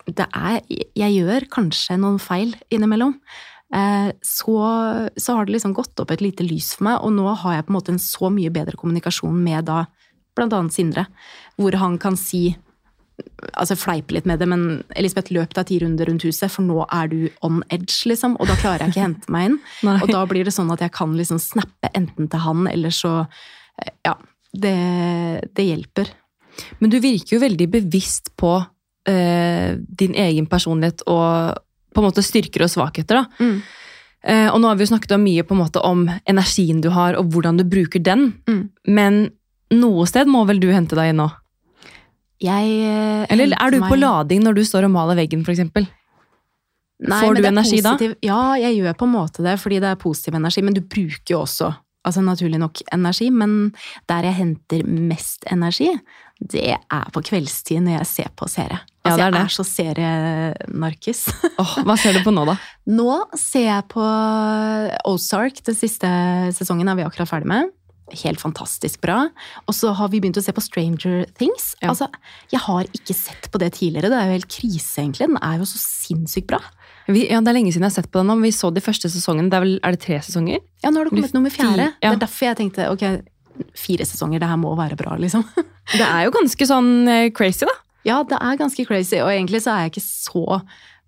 [0.07, 3.17] det er Jeg gjør kanskje noen feil innimellom.
[3.75, 4.59] Eh, så,
[5.17, 7.67] så har det liksom gått opp et lite lys for meg, og nå har jeg
[7.67, 9.85] på en måte en så mye bedre kommunikasjon med da
[10.35, 11.07] annet Sindre,
[11.59, 12.57] hvor han kan si
[13.55, 16.83] altså fleipe litt med det, men Elisabeth, løp deg ti runder rundt huset, for nå
[16.91, 19.59] er du on edge, liksom, og da klarer jeg ikke å hente meg inn.
[20.03, 23.21] Og da blir det sånn at jeg kan liksom snappe enten til han, eller så
[23.25, 24.19] eh, Ja.
[24.55, 24.71] Det,
[25.51, 26.13] det hjelper.
[26.79, 28.53] Men du virker jo veldig bevisst på
[29.11, 31.59] eh, din egen personlighet og
[31.95, 33.23] på en måte styrker og svakheter.
[33.23, 33.45] da.
[33.45, 33.57] Mm.
[34.25, 36.89] Uh, og nå har vi jo snakket om mye på en måte om energien du
[36.95, 38.31] har, og hvordan du bruker den.
[38.49, 38.63] Mm.
[38.89, 39.19] Men
[39.75, 41.29] noe sted må vel du hente deg inn nå?
[42.45, 45.63] Jeg eh, Eller er du på meg- lading når du står og maler veggen, f.eks.?
[47.05, 48.15] Nei, Får du energi positiv...
[48.17, 48.27] da?
[48.27, 50.63] Ja, jeg gjør på en måte det, fordi det er positiv energi.
[50.65, 51.71] Men du bruker jo også,
[52.07, 53.31] altså naturlig nok, energi.
[53.35, 53.75] Men
[54.11, 55.91] der jeg henter mest energi,
[56.41, 58.49] det er på kveldstid når jeg ser på
[59.05, 59.13] serie.
[59.13, 59.39] Ja, Altså, det er det.
[59.39, 61.23] jeg er så serienarkis.
[61.61, 62.57] oh, hva ser du på nå, da?
[62.89, 64.05] Nå ser jeg på
[65.11, 66.09] Ozark, den siste
[66.57, 67.73] sesongen er vi akkurat ferdig med.
[68.21, 69.31] Helt fantastisk bra.
[69.69, 71.71] Og så har vi begynt å se på Stranger Things.
[71.81, 71.91] Ja.
[71.95, 72.09] Altså,
[72.53, 74.11] Jeg har ikke sett på det tidligere.
[74.13, 75.29] Det er jo helt krise, egentlig.
[75.31, 76.61] Den er jo så sinnssykt bra.
[77.09, 78.81] Vi, ja, Det er lenge siden jeg har sett på den nå, vi så de
[78.85, 79.49] første sesongene.
[79.53, 80.61] Det er, vel, er det tre sesonger?
[80.85, 81.91] Ja, nå har det kommet nummer fjerde.
[82.01, 82.13] Ja.
[82.13, 83.05] Det er derfor jeg tenkte ok,
[83.79, 85.45] fire sesonger, det her må være bra, liksom.
[85.95, 87.75] Det er jo ganske sånn eh, crazy, da.
[88.05, 90.61] Ja, det er ganske crazy, og egentlig så er jeg ikke så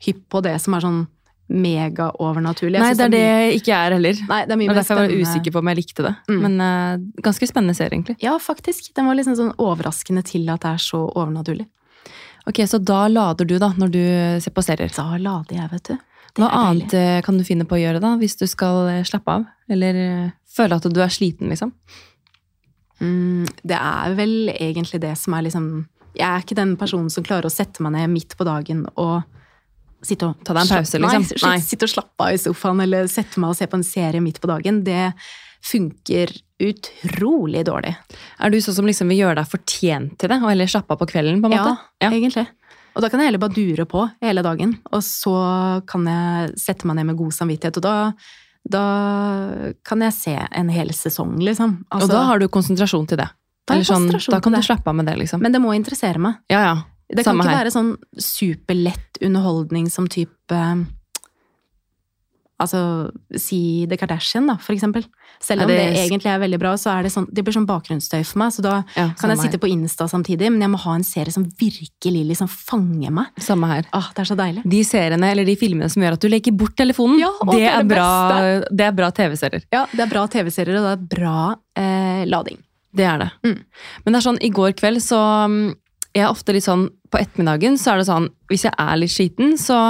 [0.07, 1.05] hypp på det som er sånn
[1.47, 2.81] mega-overnaturlig.
[2.83, 4.23] Nei, det er det jeg ikke er heller.
[4.27, 6.13] Nei, det er mye mer derfor jeg var usikker på om jeg likte det.
[6.27, 6.41] Mm.
[6.43, 8.17] Men uh, ganske spennende serie, egentlig.
[8.25, 8.91] Ja, faktisk.
[8.97, 11.69] Den var liksom sånn overraskende til at det er så overnaturlig.
[12.47, 14.03] Ok, Så da lader du, da, når du
[14.43, 14.91] ser på serier.
[14.95, 15.95] Da lader jeg, vet du.
[16.37, 16.67] Det Hva deilig.
[16.67, 19.47] annet eh, kan du finne på å gjøre, da, hvis du skal eh, slappe av?
[19.73, 19.99] Eller
[20.51, 21.73] føle at du er sliten, liksom?
[23.01, 25.67] Mm, det er vel egentlig det som er liksom
[26.17, 29.25] Jeg er ikke den personen som klarer å sette meg ned midt på dagen og
[30.07, 31.27] sitte og Ta deg en pause, liksom?
[31.43, 31.65] Nei, Nei.
[31.65, 34.41] sitte og slappe av i sofaen eller sette meg og se på en serie midt
[34.43, 34.83] på dagen.
[34.87, 35.11] Det
[35.67, 37.95] funker utrolig dårlig.
[38.41, 41.01] Er du sånn som liksom vil gjøre deg fortjent til det, og heller slappe av
[41.01, 41.43] på kvelden?
[41.43, 41.75] på en måte?
[42.03, 42.47] Ja, egentlig.
[42.97, 45.37] Og da kan jeg heller bare dure på hele dagen, og så
[45.89, 47.81] kan jeg sette meg ned med god samvittighet.
[47.81, 47.97] Og da,
[48.73, 48.85] da
[49.85, 51.83] kan jeg se en hel sesong, liksom.
[51.93, 53.29] og da har du konsentrasjon til det.
[53.75, 55.41] Eller sånn, da kan du slappe av med det, liksom.
[55.43, 56.39] Men det må interessere meg.
[56.49, 56.77] ja, ja.
[57.09, 57.65] Det kan ikke her.
[57.65, 60.59] være sånn superlett underholdning som type
[62.57, 65.05] Altså, si The Kardashian, da, for eksempel.
[65.45, 67.67] Selv om det, det- egentlig er veldig bra, så er det sånn Det blir sånn
[67.69, 68.49] bakgrunnsstøy for meg.
[68.53, 71.05] Så da ja kan jeg samme sitte på Insta samtidig, men jeg må ha en
[71.05, 73.27] serie som virkelig liksom fanger meg.
[73.39, 73.85] Samme her.
[73.93, 74.63] Åh, det er så deilig.
[74.65, 77.69] De seriene eller de filmene som gjør at du leker bort telefonen, Ja, det, det
[77.69, 79.63] er bra, det er bra TV-serier.
[79.71, 82.57] Ja, det er bra TV-serier, og det er bra eh, lading.
[82.97, 83.31] Det er det.
[83.45, 83.59] Mm.
[84.05, 85.19] Men det er sånn, i går kveld så
[85.51, 85.75] mm,
[86.17, 89.13] Jeg er ofte litt sånn På ettermiddagen så er det sånn Hvis jeg er litt
[89.13, 89.81] sliten, så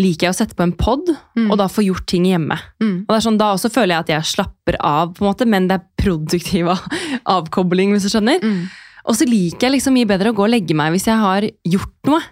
[0.00, 1.04] liker jeg å sette på en pod,
[1.36, 1.50] Mm.
[1.52, 2.56] og da få gjort ting hjemme.
[2.80, 3.04] Mm.
[3.04, 5.46] Og det er sånn, Da også føler jeg at jeg slapper av, på en måte,
[5.46, 6.70] men det er produktiv
[7.26, 8.40] avkobling, hvis du skjønner.
[8.42, 8.62] Mm.
[9.04, 11.44] Og så liker jeg liksom mye bedre å gå og legge meg hvis jeg har
[11.68, 12.22] gjort noe.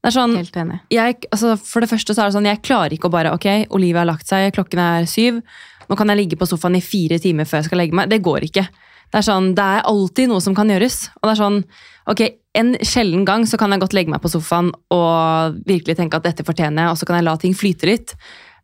[0.00, 0.78] Det er sånn, Helt enig.
[0.94, 3.46] jeg, altså For det første så er det sånn, jeg klarer ikke å bare Ok,
[3.76, 5.42] Olivia har lagt seg, klokken er syv.
[5.90, 8.08] Nå kan jeg ligge på sofaen i fire timer før jeg skal legge meg.
[8.08, 8.68] Det går ikke.
[9.10, 11.08] Det er sånn, det er alltid noe som kan gjøres.
[11.18, 11.64] Og det er sånn,
[12.10, 16.18] ok, En sjelden gang så kan jeg godt legge meg på sofaen og virkelig tenke
[16.18, 18.16] at dette fortjener jeg, og så kan jeg la ting flyte litt.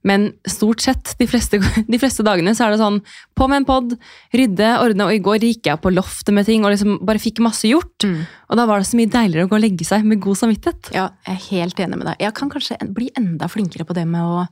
[0.06, 1.60] Men stort sett, de fleste,
[1.92, 3.00] de fleste dagene, så er det sånn
[3.38, 3.94] på med en pod,
[4.34, 5.08] rydde, ordne.
[5.08, 8.06] Og i går gikk jeg på loftet med ting og liksom bare fikk masse gjort.
[8.06, 8.22] Mm.
[8.50, 10.92] Og da var det så mye deiligere å gå og legge seg med god samvittighet.
[10.96, 12.22] Ja, jeg er helt enig med deg.
[12.26, 14.46] Jeg kan kanskje bli enda flinkere på det med å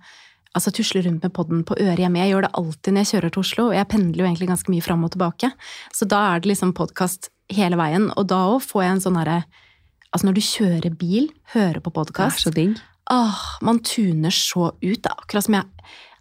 [0.55, 2.23] altså, tusle rundt med podden på øret hjemme.
[2.23, 4.75] Jeg gjør det alltid når jeg kjører til Oslo, og jeg pendler jo egentlig ganske
[4.75, 5.53] mye fram og tilbake.
[5.95, 9.21] Så da er det liksom podkast hele veien, og da òg får jeg en sånn
[9.21, 9.43] herre
[10.15, 11.25] Altså når du kjører bil,
[11.57, 12.47] hører på podkast.
[13.11, 15.01] Åh, man tuner så ut.
[15.03, 15.67] Det er akkurat som jeg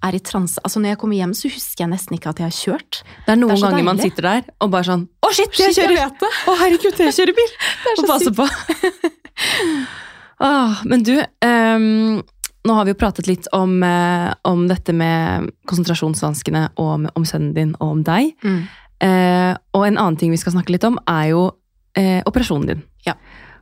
[0.04, 0.62] er i transe.
[0.66, 3.04] Altså Når jeg kommer hjem, så husker jeg nesten ikke at jeg har kjørt.
[3.28, 5.54] Det er noen Det er ganger ganger man sitter der og bare sånn Å, shit,
[5.62, 6.34] jeg Shit, jeg kjører!
[6.50, 7.54] Å, herregud, jeg kjører bil!
[8.02, 8.48] Og passe på.
[10.50, 11.14] Åh, men du,
[11.46, 12.24] ehm,
[12.64, 17.26] nå har vi jo pratet litt om, eh, om dette med konsentrasjonsvanskene og om, om
[17.28, 18.34] sønnen din og om deg.
[19.04, 21.48] Eh, og en annen ting vi skal snakke litt om, er jo
[22.00, 22.86] eh, operasjonen din.
[23.08, 23.18] Ja.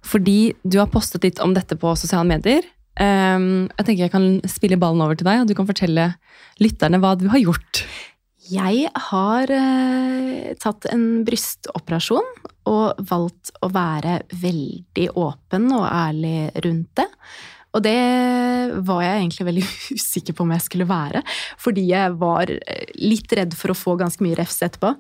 [0.06, 2.66] Fordi du har postet litt om dette på sosiale medier.
[3.00, 6.12] Ehm, jeg tenker jeg kan spille ballen over til deg, og du kan fortelle
[6.62, 7.84] lytterne hva du har gjort.
[8.52, 12.28] Jeg har eh, tatt en brystoperasjon
[12.70, 17.08] og valgt å være veldig åpen og ærlig rundt det.
[17.71, 17.97] Og det
[18.84, 19.65] var jeg egentlig veldig
[19.97, 21.23] usikker på om jeg skulle være,
[21.62, 24.95] fordi jeg var eh, litt redd for å få ganske mye refs etterpå.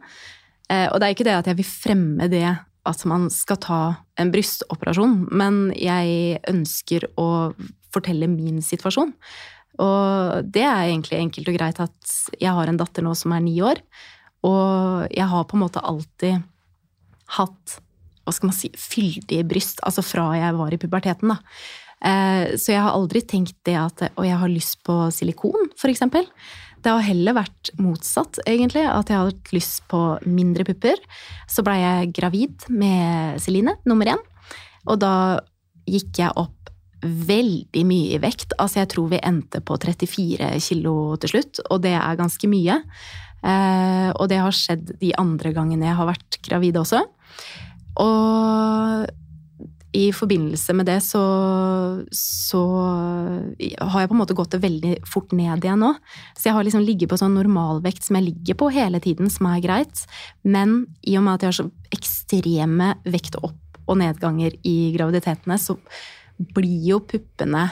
[0.71, 2.45] Eh, og det er ikke det at jeg vil fremme det
[2.89, 3.81] at man skal ta
[4.17, 7.51] en brystoperasjon, men jeg ønsker å
[7.93, 9.11] fortelle min situasjon.
[9.81, 13.43] Og det er egentlig enkelt og greit at jeg har en datter nå som er
[13.45, 13.83] ni år,
[14.47, 16.41] og jeg har på en måte alltid
[17.37, 17.77] hatt
[18.21, 21.39] hva skal man si, fyldige bryst, altså fra jeg var i puberteten, da.
[22.01, 26.25] Eh, Så jeg har aldri tenkt det at Og jeg har lyst på silikon, eksempel.
[26.81, 28.81] Det har heller vært motsatt, egentlig.
[28.89, 30.97] At jeg har hatt lyst på mindre pupper.
[31.47, 34.21] Så blei jeg gravid med Celine, nummer én.
[34.87, 35.39] Og da
[35.85, 36.57] gikk jeg opp
[37.01, 38.53] veldig mye i vekt.
[38.57, 42.81] Altså, jeg tror vi endte på 34 kilo til slutt, og det er ganske mye.
[43.41, 47.01] Eh, og det har skjedd de andre gangene jeg har vært gravid også.
[48.01, 49.07] Og
[49.91, 51.21] i forbindelse med det så,
[52.15, 55.91] så har jeg på en måte gått det veldig fort ned igjen nå.
[56.37, 59.49] Så jeg har liksom ligget på sånn normalvekt som jeg ligger på hele tiden, som
[59.51, 60.05] er greit.
[60.47, 65.57] Men i og med at jeg har så ekstreme vekt opp- og nedganger i graviditetene,
[65.59, 65.75] så
[66.55, 67.67] blir jo puppene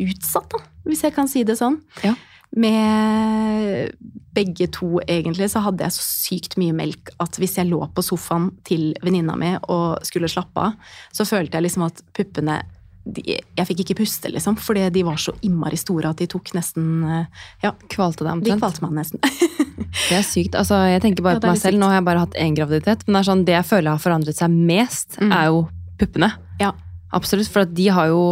[0.00, 1.82] utsatt, da, hvis jeg kan si det sånn.
[2.06, 2.14] Ja.
[2.56, 3.92] Med
[4.32, 8.04] begge to, egentlig, så hadde jeg så sykt mye melk at hvis jeg lå på
[8.04, 10.78] sofaen til venninna mi og skulle slappe av,
[11.12, 12.62] så følte jeg liksom at puppene
[13.04, 13.22] de,
[13.58, 17.02] Jeg fikk ikke puste, liksom, fordi de var så innmari store at de tok nesten
[17.02, 17.24] eh,
[17.64, 19.18] Ja, Kvalte deg de kvalte meg nesten.
[20.08, 20.54] Det er sykt.
[20.56, 21.74] Altså, jeg tenker bare Ja, på meg selv.
[21.74, 21.80] sykt.
[21.82, 24.38] Nå har jeg bare hatt én graviditet, men det sånn, det jeg føler har forandret
[24.38, 25.32] seg mest, Mm.
[25.34, 25.58] er jo
[25.98, 26.30] puppene.
[26.62, 26.70] Ja.
[27.12, 28.22] Absolutt, for de har jo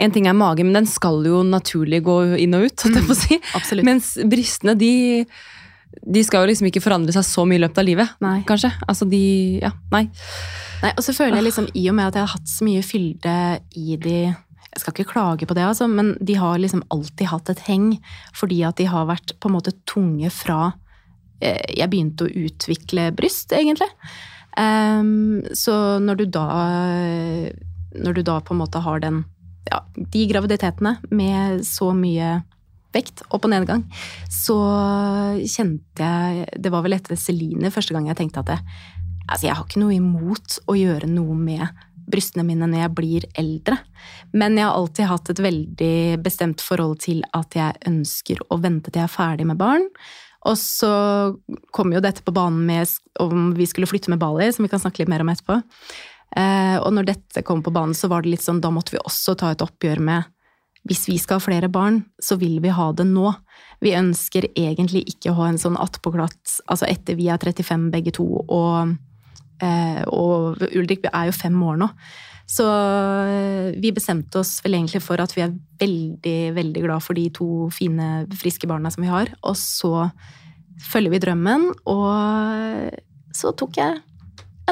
[0.00, 3.38] En ting er magen, men den skal jo naturlig gå inn og ut, Mm, si.
[3.84, 5.24] Mens brystene, de,
[6.02, 8.14] de skal jo liksom ikke forandre seg så mye i løpet av livet.
[8.24, 8.38] Nei.
[8.48, 8.72] Kanskje.
[8.88, 10.06] Altså de Ja, nei.
[10.82, 12.82] Nei, og så føler jeg liksom, i og med at jeg har hatt så mye
[12.82, 13.34] fylde
[13.78, 14.16] i de
[14.72, 17.98] Jeg skal ikke klage på det, altså, men de har liksom alltid hatt et heng.
[18.34, 20.72] Fordi at de har vært på en måte tunge fra
[21.42, 23.90] eh, jeg begynte å utvikle bryst, egentlig.
[24.56, 26.46] Um, så når du da
[27.96, 29.22] Når du da på en måte har den
[29.70, 32.40] Ja, de graviditetene med så mye
[32.92, 33.86] vekt, opp og nedgang,
[34.28, 34.56] så
[35.48, 38.74] kjente jeg Det var vel etter Celine første gang jeg tenkte at jeg,
[39.30, 43.26] Altså, jeg har ikke noe imot å gjøre noe med brystene mine når jeg blir
[43.38, 43.78] eldre.
[44.34, 45.94] Men jeg har alltid hatt et veldig
[46.24, 49.86] bestemt forhold til at jeg ønsker å vente til jeg er ferdig med barn.
[50.50, 50.90] Og så
[51.74, 52.90] kom jo dette på banen med
[53.22, 55.60] om vi skulle flytte med Bali, som vi kan snakke litt mer om etterpå.
[56.36, 59.02] Eh, og når dette kom på banen, så var det litt sånn, da måtte vi
[59.02, 60.30] også ta et oppgjør med
[60.88, 63.28] hvis vi skal ha flere barn, så vil vi ha det nå.
[63.82, 68.14] Vi ønsker egentlig ikke å ha en sånn attpåklatt Altså etter vi er 35 begge
[68.16, 68.96] to, og,
[69.62, 71.88] eh, og Ulrik er jo fem år nå.
[72.50, 77.18] Så eh, vi bestemte oss vel egentlig for at vi er veldig, veldig glad for
[77.18, 79.30] de to fine, friske barna som vi har.
[79.46, 80.08] Og så
[80.82, 82.98] følger vi drømmen, og
[83.38, 84.00] så tok jeg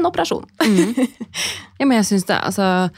[0.01, 0.47] en operasjon.
[1.81, 2.91] Ja, men jeg synes det, altså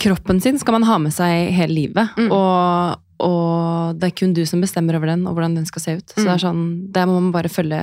[0.00, 2.10] Kroppen sin skal man ha med seg hele livet.
[2.18, 2.28] Mm.
[2.34, 5.94] Og, og det er kun du som bestemmer over den, og hvordan den skal se
[6.00, 6.10] ut.
[6.12, 6.26] Så Mm.
[6.26, 7.80] det er sånn, der må man bare følge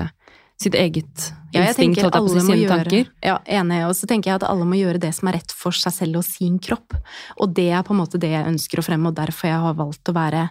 [0.58, 3.10] sitt eget Ja, jeg instinkt, å alle sine gjøre, tanker.
[3.24, 3.80] ja, enig.
[3.88, 6.18] Og så tenker jeg at alle må gjøre det som er rett for seg selv
[6.22, 6.94] og sin kropp.
[7.40, 9.78] Og det er på en måte det jeg ønsker å fremme, og derfor jeg har
[9.78, 10.50] valgt å være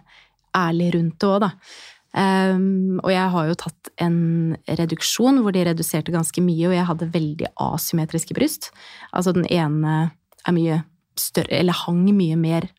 [0.56, 1.50] ærlig rundt det òg, da.
[2.16, 4.18] Um, og jeg har jo tatt en
[4.78, 8.70] reduksjon hvor de reduserte ganske mye, og jeg hadde veldig asymmetriske bryst.
[9.12, 9.98] Altså den ene
[10.46, 10.80] er mye
[11.20, 12.70] større, eller hang mye mer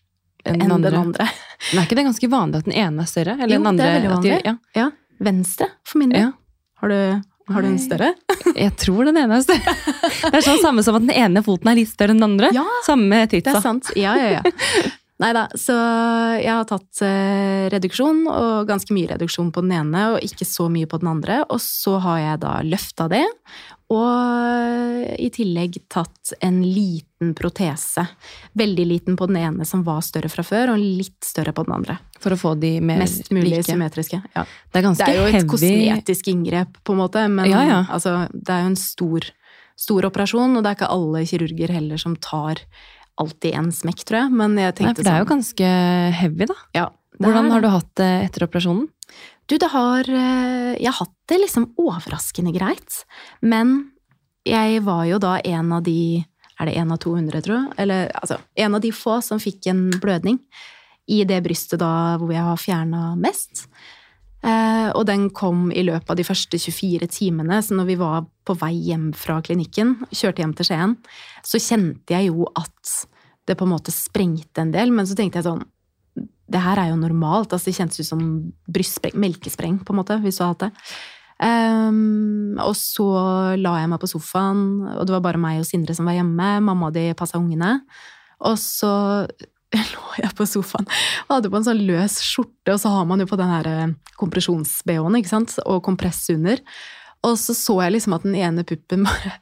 [0.47, 0.89] enn den andre.
[0.89, 1.30] Den andre.
[1.69, 3.38] Men er ikke det ganske vanlig at den ene er større?
[3.38, 4.36] Eller jo, den andre, det er veldig vanlig.
[4.36, 4.82] De, ja.
[4.82, 4.91] ja.
[5.28, 6.28] Venstre, for min del.
[6.28, 6.32] Ja.
[6.82, 7.00] Har du
[7.47, 8.13] har du en større?
[8.56, 9.76] Jeg tror den ene er større.
[10.28, 12.50] Det er sånn samme som at den ene foten er litt større enn den andre.
[12.56, 13.54] Ja, samme titsa.
[13.54, 13.91] Det er sant.
[13.95, 14.89] Ja, ja, ja.
[15.17, 15.73] Nei da, så
[16.38, 20.67] jeg har tatt eh, reduksjon, og ganske mye reduksjon på den ene, og ikke så
[20.69, 21.39] mye på den andre.
[21.49, 23.23] Og så har jeg da løfta det,
[23.89, 28.03] og i tillegg tatt en liten protese.
[28.60, 31.77] Veldig liten på den ene som var større fra før, og litt større på den
[31.80, 31.95] andre.
[32.21, 33.65] For å få de mer Mest mulig like.
[33.71, 34.19] symmetriske.
[34.36, 34.43] Ja.
[34.45, 35.49] Det, er det er jo et heavy.
[35.56, 37.80] kosmetisk inngrep, på en måte, men ja, ja.
[37.89, 39.32] Altså, det er jo en stor,
[39.88, 42.62] stor operasjon, og det er ikke alle kirurger heller som tar
[43.21, 44.36] alltid én smekk, tror jeg.
[44.39, 45.71] Men jeg tenkte Nei, for det er jo sånn ganske
[46.21, 46.58] heavy, da.
[46.77, 46.86] ja,
[47.17, 48.88] Hvordan har du hatt det etter operasjonen?
[49.47, 53.03] Du, det har eh, Jeg har hatt det liksom overraskende greit.
[53.41, 53.77] Men
[54.47, 56.23] jeg var jo da en av de
[56.60, 57.77] Er det en av 200, tror jeg?
[57.77, 60.39] Eller altså en av de få som fikk en blødning
[61.08, 63.67] i det brystet da hvor jeg har fjerna mest.
[64.45, 68.28] Eh, og den kom i løpet av de første 24 timene, så når vi var
[68.45, 70.93] på vei hjem fra klinikken, kjørte hjem til Skien,
[71.45, 72.93] så kjente jeg jo at
[73.47, 75.65] det på en måte sprengte en del, men så tenkte jeg sånn
[76.47, 77.52] Det her er jo normalt.
[77.52, 78.19] altså Det kjentes ut som
[78.71, 80.71] brystspreng, melkespreng, på en måte, hvis du har hatt det.
[81.38, 83.08] Um, og så
[83.60, 84.62] la jeg meg på sofaen,
[84.95, 86.47] og det var bare meg og Sindre som var hjemme.
[86.63, 87.82] Mamma og de passa ungene.
[88.47, 89.28] Og så
[89.93, 90.88] lå jeg på sofaen
[91.27, 93.67] og hadde på en sånn løs skjorte, og så har man jo på den her
[93.71, 93.89] eh,
[94.21, 96.62] kompresjons-BH-en, ikke sant, og kompress under.
[97.25, 99.34] Og så så jeg liksom at den ene puppen bare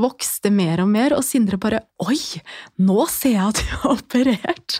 [0.00, 2.18] vokste mer og mer, og Sindre bare Oi!
[2.80, 4.78] Nå ser jeg at du har operert!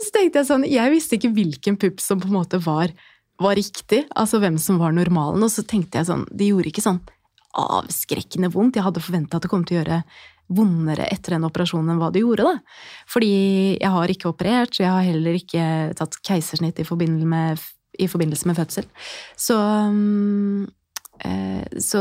[0.00, 2.92] Så tenkte jeg sånn Jeg visste ikke hvilken pupp som på en måte var,
[3.40, 6.86] var riktig, altså hvem som var normalen, og så tenkte jeg sånn Det gjorde ikke
[6.88, 7.02] sånn
[7.50, 8.76] avskrekkende vondt.
[8.78, 10.02] Jeg hadde forventa at det kom til å gjøre
[10.50, 12.80] vondere etter en operasjon enn hva det gjorde, da.
[13.10, 13.30] Fordi
[13.76, 17.64] jeg har ikke operert, så jeg har heller ikke tatt keisersnitt i forbindelse med,
[18.00, 18.90] i forbindelse med fødsel.
[19.38, 20.68] Så um,
[21.20, 22.00] så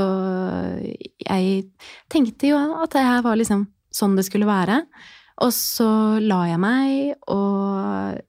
[1.20, 1.64] jeg
[2.12, 4.84] tenkte jo at det her var liksom sånn det skulle være.
[5.44, 5.90] Og så
[6.24, 8.20] la jeg meg, og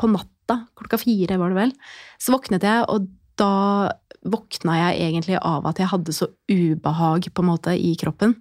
[0.00, 1.72] på natta, klokka fire var det vel,
[2.18, 3.08] så våknet jeg, og
[3.40, 3.90] da
[4.30, 8.36] våkna jeg egentlig av at jeg hadde så ubehag på en måte i kroppen.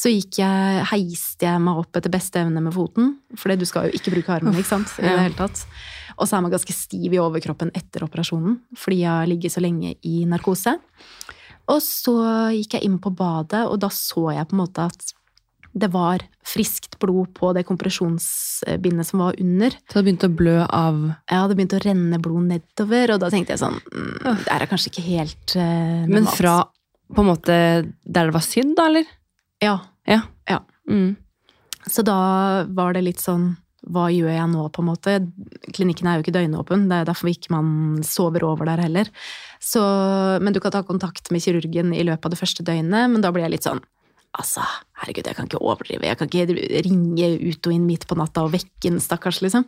[0.00, 3.98] Så jeg, heiste jeg meg opp etter beste evne med foten, for du skal jo
[3.98, 4.56] ikke bruke armene.
[4.62, 4.94] ikke sant?
[4.96, 5.64] I det hele tatt.
[6.16, 9.62] Og så er man ganske stiv i overkroppen etter operasjonen, fordi jeg har ligget så
[9.64, 10.76] lenge i narkose.
[11.70, 12.16] Og så
[12.56, 15.12] gikk jeg inn på badet, og da så jeg på en måte at
[15.70, 19.76] det var friskt blod på det kompresjonsbindet som var under.
[19.86, 20.98] Så det begynte å blø av
[21.30, 24.66] Ja, det begynte å renne blod nedover, og da tenkte jeg sånn mm, Det er
[24.70, 26.10] kanskje ikke helt uh.
[26.10, 26.56] Men fra
[27.10, 27.54] på en måte
[27.86, 29.06] der det var sydd, da, eller?
[29.62, 29.76] Ja.
[30.10, 30.22] Ja.
[30.50, 30.60] ja.
[30.90, 31.14] Mm.
[31.86, 32.20] Så da
[32.68, 33.54] var det litt sånn
[33.88, 35.12] hva gjør jeg nå, på en måte?
[35.72, 39.08] Klinikken er jo ikke døgnåpen, det er derfor ikke man sover over der heller.
[39.56, 39.80] Så,
[40.44, 43.32] men du kan ta kontakt med kirurgen i løpet av det første døgnet, men da
[43.32, 43.80] blir jeg litt sånn
[44.38, 44.62] Altså,
[45.00, 46.06] herregud, jeg kan ikke overdrive.
[46.06, 49.64] Jeg kan ikke ringe ut og inn midt på natta og vekke en stakkars, liksom.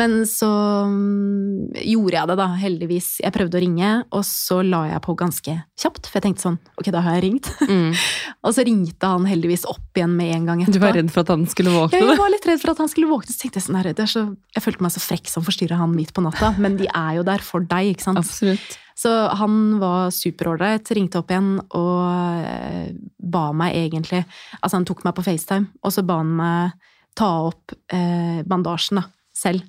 [0.00, 0.48] Men så
[0.88, 3.08] um, gjorde jeg det, da, heldigvis.
[3.20, 6.08] Jeg prøvde å ringe, og så la jeg på ganske kjapt.
[6.08, 7.52] For jeg tenkte sånn, ok, da har jeg ringt.
[7.68, 7.92] Mm.
[8.48, 10.80] og så ringte han heldigvis opp igjen med en gang etterpå.
[10.80, 12.00] Du var redd for at han skulle våkne?
[12.00, 13.36] Ja, jeg var litt redd for at han skulle våkne.
[13.36, 16.24] Så tenkte jeg sånn, herregud, jeg følte meg så frekk som forstyrrer han midt på
[16.24, 16.54] natta.
[16.56, 18.24] Men de er jo der for deg, ikke sant.
[18.24, 18.80] Absolutt.
[18.98, 24.24] Så han var superålreit, ringte opp igjen og eh, ba meg egentlig
[24.58, 28.98] Altså, han tok meg på FaceTime, og så ba han meg ta opp eh, bandasjen
[29.00, 29.62] da, selv.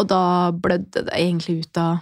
[0.00, 0.22] Og da
[0.56, 1.98] blødde det egentlig ut av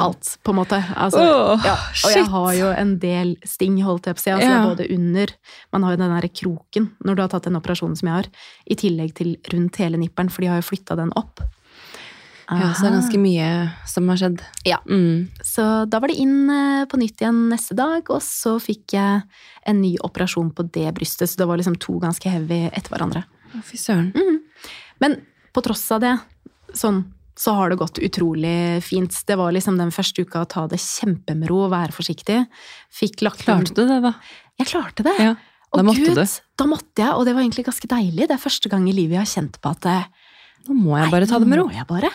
[0.00, 0.78] alt, på en måte.
[0.96, 1.74] Altså, oh, ja.
[1.76, 4.32] Og jeg har jo en del sting, holdt jeg på å si.
[4.32, 4.60] Altså, Ja.
[4.64, 5.34] Både under
[5.72, 8.30] Man har jo den derre kroken når du har tatt den operasjonen som jeg har,
[8.66, 11.44] i tillegg til rundt hele nipperen, for de har jo flytta den opp.
[12.50, 13.48] Ja, så det er ganske mye
[13.86, 14.40] som har skjedd.
[14.66, 14.80] Ja.
[14.90, 15.28] Mm.
[15.46, 19.22] Så da var det inn eh, på nytt igjen neste dag, og så fikk jeg
[19.70, 21.30] en ny operasjon på det brystet.
[21.30, 23.22] Så det var liksom to ganske heavy etter hverandre.
[23.54, 24.10] Å, fy søren.
[25.00, 25.20] Men
[25.54, 26.16] på tross av det,
[26.76, 27.04] sånn,
[27.40, 29.14] så har det gått utrolig fint.
[29.26, 32.42] Det var liksom den første uka å ta det kjempe med ro, være forsiktig.
[32.92, 34.12] Fikk lagt Klarte du det, da?
[34.60, 35.14] Jeg klarte det.
[35.22, 35.36] Ja.
[35.70, 36.38] Da Og måtte Gud, du.
[36.58, 38.26] Da måtte jeg, og det var egentlig ganske deilig.
[38.26, 40.19] Det er første gang i livet jeg har kjent på at eh,
[40.68, 41.66] Nå må jeg bare ta det med ro.
[41.68, 42.10] Nå må jeg bare.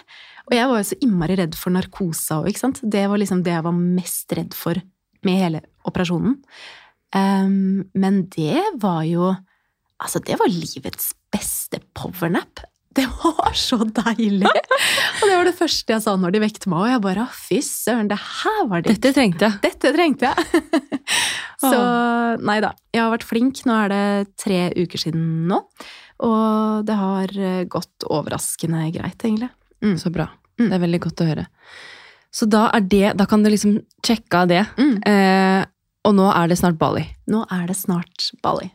[0.45, 2.51] Og jeg var jo så innmari redd for narkose òg.
[2.83, 4.81] Det var liksom det jeg var mest redd for
[5.25, 6.37] med hele operasjonen.
[7.15, 9.35] Um, men det var jo
[9.95, 12.59] Altså, det var livets beste powernap.
[12.95, 14.47] Det var så deilig!
[14.47, 17.57] Og det var det første jeg sa når de vekte meg, og jeg bare fy
[17.63, 19.59] søren, det her var det Dette trengte jeg.
[19.63, 20.63] Dette trengte jeg!
[21.63, 21.79] så
[22.43, 22.73] nei da.
[22.95, 23.63] Jeg har vært flink.
[23.67, 24.05] Nå er det
[24.39, 25.61] tre uker siden nå.
[26.23, 29.49] Og det har eh, gått overraskende greit, egentlig.
[29.83, 29.97] Mm.
[29.99, 30.29] Så bra.
[30.59, 30.69] Mm.
[30.69, 31.45] Det er veldig godt å høre.
[32.35, 34.65] Så da det Da kan du liksom sjekke av det.
[34.77, 34.95] Mm.
[35.07, 35.65] Eh,
[36.05, 37.03] og nå er det snart Bali.
[37.27, 38.71] Nå er det snart Bali.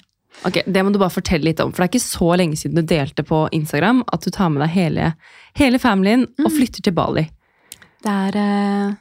[0.46, 2.76] Ok, Det må du bare fortelle litt om, for det er ikke så lenge siden
[2.78, 5.14] du delte på Instagram at du tar med deg hele,
[5.58, 6.56] hele familien og Mm.
[6.56, 7.24] flytter til Bali.
[8.02, 8.94] Det er eh,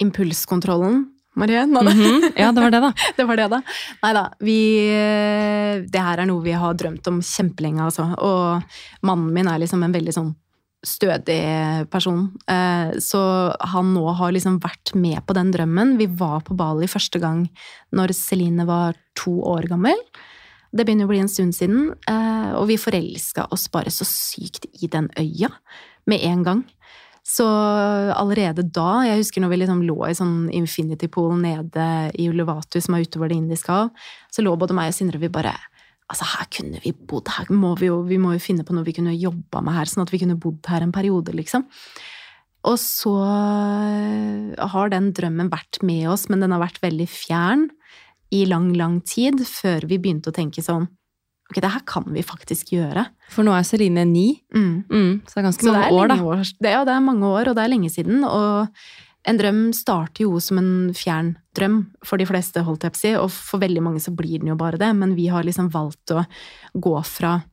[0.00, 1.06] impulskontrollen,
[1.36, 1.66] Marie.
[1.68, 1.82] Da.
[1.84, 2.32] Mhm.
[2.36, 2.92] Ja, det var det, da.
[3.16, 3.60] Det var det, da.
[4.02, 4.24] Nei da.
[4.40, 4.58] Vi
[4.88, 8.08] eh, Det her er noe vi har drømt om kjempelenge, altså.
[8.16, 10.34] Og mannen min er liksom en veldig sånn
[10.86, 12.28] stødig person.
[12.48, 13.20] Eh, Så
[13.72, 15.96] han nå har liksom vært med på den drømmen.
[15.98, 17.46] Vi var på Bali første gang
[17.96, 19.98] når Celine var to år gammel.
[20.76, 24.66] Det begynner å bli en stund siden, eh, og vi forelska oss bare så sykt
[24.82, 25.48] i den øya
[26.06, 26.64] med en gang.
[27.26, 27.44] Så
[28.14, 32.78] allerede da, jeg husker når vi liksom lå i sånn infinity pool nede i Ulevatu,
[32.82, 33.90] som er utover Det indiske hav,
[34.30, 35.56] så lå både meg og Sindre vi bare
[36.06, 38.86] Altså, her kunne vi bodd, her må vi jo, vi må jo finne på noe
[38.86, 41.64] vi kunne jobba med her, sånn at vi kunne bodd her en periode, liksom.
[42.70, 43.14] Og så
[44.70, 47.66] har den drømmen vært med oss, men den har vært veldig fjern
[48.30, 50.86] i lang, lang tid, før vi begynte å tenke sånn
[51.50, 53.06] Ok, det her kan vi faktisk gjøre.
[53.30, 54.84] For nå er Celine ni, Mm.
[54.90, 56.16] mm, så det er ganske Så mange er år, da.
[56.22, 56.40] år.
[56.60, 58.24] Det, ja, det er mange år, og det er lenge siden.
[58.24, 58.68] Og
[59.26, 63.02] en drøm starter jo som en fjern drøm for de fleste, holdt jeg på å
[63.04, 63.14] si.
[63.14, 64.90] Og for veldig mange så blir den jo bare det.
[64.96, 66.26] Men vi har liksom valgt å
[66.74, 67.44] gå fra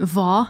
[0.00, 0.48] hva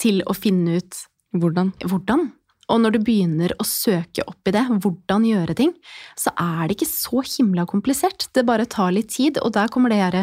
[0.00, 1.72] til å finne ut Hvordan?
[1.88, 2.26] hvordan.
[2.72, 5.72] Og når du begynner å søke opp i det, hvordan gjøre ting,
[6.18, 8.30] så er det ikke så himla komplisert.
[8.32, 10.16] Det bare tar litt tid, og der kommer det her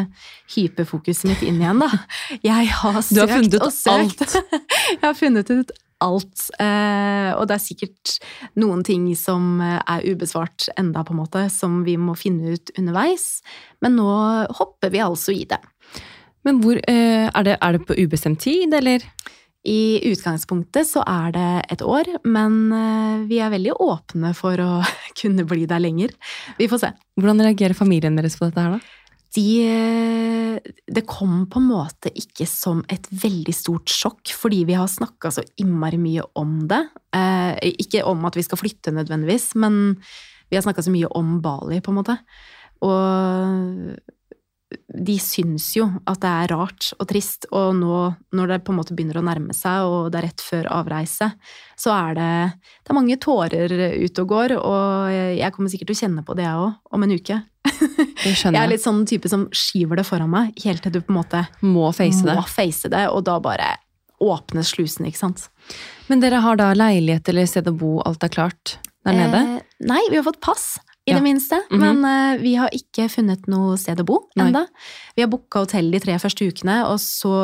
[0.56, 1.90] hyperfokuset mitt inn igjen, da.
[2.50, 4.26] Jeg har søkt har og søkt.
[4.26, 4.36] alt.
[4.96, 6.46] Jeg har funnet ut alt.
[6.58, 8.14] eh, Og det er sikkert
[8.58, 13.42] noen ting som er ubesvart enda, på en måte, som vi må finne ut underveis.
[13.84, 14.08] Men nå
[14.58, 15.60] hopper vi altså i det.
[16.46, 19.04] Men hvor, eh, er, det, er det på ubestemt tid, eller?
[19.68, 24.70] I utgangspunktet så er det et år, men eh, vi er veldig åpne for å
[25.20, 26.14] kunne bli der lenger.
[26.56, 26.90] Vi får se.
[27.20, 28.96] Hvordan reagerer familien deres på dette her, da?
[29.36, 34.78] De eh, Det kom på en måte ikke som et veldig stort sjokk, fordi vi
[34.78, 36.80] har snakka så innmari mye om det.
[37.16, 40.00] Eh, ikke om at vi skal flytte nødvendigvis, men
[40.50, 42.16] vi har snakka så mye om Bali, på en måte.
[42.80, 44.00] Og
[44.70, 48.00] de syns jo at det er rart og trist, og nå
[48.36, 51.30] når det på en måte begynner å nærme seg, og det er rett før avreise,
[51.80, 52.30] så er det,
[52.84, 56.36] det er mange tårer ute og går, og jeg kommer sikkert til å kjenne på
[56.38, 57.40] det jeg òg, om en uke.
[58.20, 61.12] Jeg, Jeg er litt sånn type som skyver det foran meg, helt til du på
[61.14, 62.34] en måte Må face det.
[62.36, 63.72] må face det, og da bare
[64.20, 65.46] åpnes slusen, ikke sant.
[66.10, 68.76] Men dere har da leilighet eller sted å bo, alt er klart
[69.08, 69.40] der nede?
[69.56, 70.74] Eh, nei, vi har fått pass,
[71.10, 71.18] i Ja.
[71.18, 71.58] det minste.
[71.70, 71.80] Mhm.
[71.82, 74.64] Men uh, vi har ikke funnet noe sted å bo ennå.
[75.16, 77.34] Vi har booka hotell de tre første ukene, og så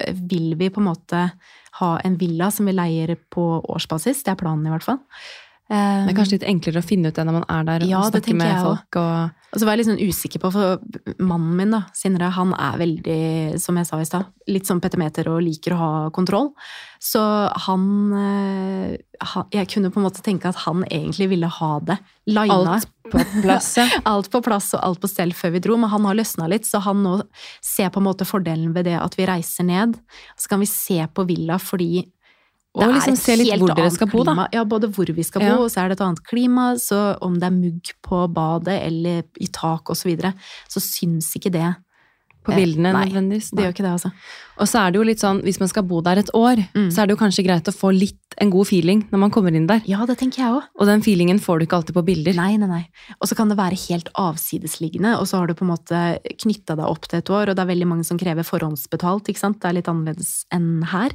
[0.00, 1.30] eh, vil vi på en måte
[1.80, 4.24] ha en villa som vi leier på årsbasis.
[4.24, 5.00] Det er planen, i hvert fall.
[5.72, 8.02] Eh, Det er kanskje litt enklere å finne ut det når man er der Ja,
[8.02, 8.96] og snakker med folk.
[9.00, 12.52] Og, Og så var jeg litt sånn usikker på, for mannen min, da, Sindre, han
[12.52, 16.50] er veldig, som jeg sa i stad, litt sånn petimeter og liker å ha kontroll.
[17.00, 17.20] Så
[17.66, 17.86] han,
[18.20, 18.96] eh,
[19.32, 22.76] han Jeg kunne på en måte tenke at han egentlig ville ha det lina.
[22.76, 23.88] alt på plass, ja.
[24.12, 26.64] Alt på plass og alt på stell før vi dro, men han har løsna litt,
[26.68, 27.22] så han nå
[27.60, 29.96] ser på en måte fordelen ved det at vi reiser ned.
[30.36, 32.06] Så kan vi se på villa fordi
[32.74, 34.46] Og liksom se litt hvor dere skal bo, da.
[34.54, 35.56] Ja, både hvor vi skal Ja.
[35.56, 36.72] bo, og så er det et annet klima.
[36.80, 40.32] Så om det er mugg på badet eller i tak osv., så, videre,
[40.68, 41.74] så syns ikke det.
[42.42, 43.50] På Eh, bildene nei, nødvendigvis.
[43.54, 44.10] Det gjør ikke det, altså.
[44.58, 46.88] Og så er det jo litt sånn, hvis man skal bo der et år, Mm.
[46.90, 49.54] så er det jo kanskje greit å få litt en god feeling når man kommer
[49.54, 49.80] inn der.
[49.86, 50.68] Ja, det tenker jeg også.
[50.80, 52.34] Og den feelingen får du ikke alltid på bilder.
[52.34, 52.88] Nei, nei, nei.
[53.20, 56.02] Og så kan det være helt avsidesliggende, og så har du på en måte
[56.42, 59.38] knytta deg opp til et år, og det er veldig mange som krever forhåndsbetalt, ikke
[59.38, 59.60] sant.
[59.60, 61.10] Det er litt annerledes enn her.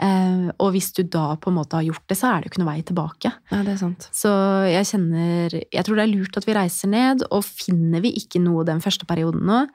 [0.00, 2.52] Uh, og hvis du da på en måte har gjort det, så er det jo
[2.54, 3.32] ikke noe vei tilbake.
[3.50, 4.06] Ja, det er sant.
[4.16, 4.30] Så
[4.70, 8.40] jeg kjenner Jeg tror det er lurt at vi reiser ned, og finner vi ikke
[8.40, 9.66] noe den første perioden nå,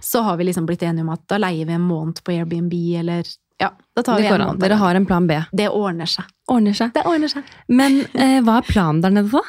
[0.00, 2.74] så har vi liksom blitt enige om at da leier vi en måned på Airbnb,
[3.00, 3.26] eller
[3.58, 4.60] Ja, da tar Det vi en måned.
[4.62, 5.34] Dere har en plan B.
[5.52, 6.24] Det ordner seg.
[6.46, 6.92] Ordner seg.
[6.94, 7.48] Det ordner seg.
[7.68, 9.42] Men eh, hva er planen der nede, da?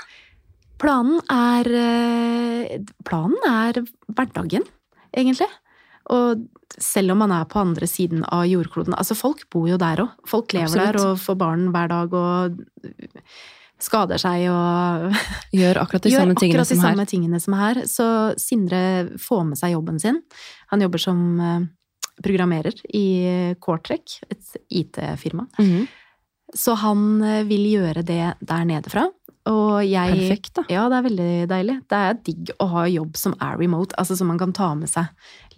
[0.80, 3.82] Planen er eh, Planen er
[4.16, 4.66] hverdagen,
[5.14, 5.50] egentlig.
[6.10, 6.47] Og
[6.80, 10.18] selv om man er på andre siden av jordkloden Altså, folk bor jo der òg.
[10.30, 10.97] Folk lever Absolutt.
[10.97, 12.60] der og får barn hver dag og
[13.80, 15.15] skader seg og
[15.55, 16.93] Gjør akkurat de gjør samme tingene akkurat de som her.
[16.93, 17.82] samme tingene som her.
[17.89, 18.07] Så
[18.41, 18.82] Sindre
[19.21, 20.21] får med seg jobben sin.
[20.73, 21.69] Han jobber som eh,
[22.23, 23.05] programmerer i
[23.63, 25.47] Coretrek, et IT-firma.
[25.61, 25.88] Mhm.
[26.57, 29.05] Så han eh, vil gjøre det der nede fra.
[29.49, 30.63] Og jeg Perfekt, da.
[30.69, 31.75] Ja, det er veldig deilig.
[31.89, 34.89] Det er digg å ha jobb som er remote, altså som man kan ta med
[34.91, 35.07] seg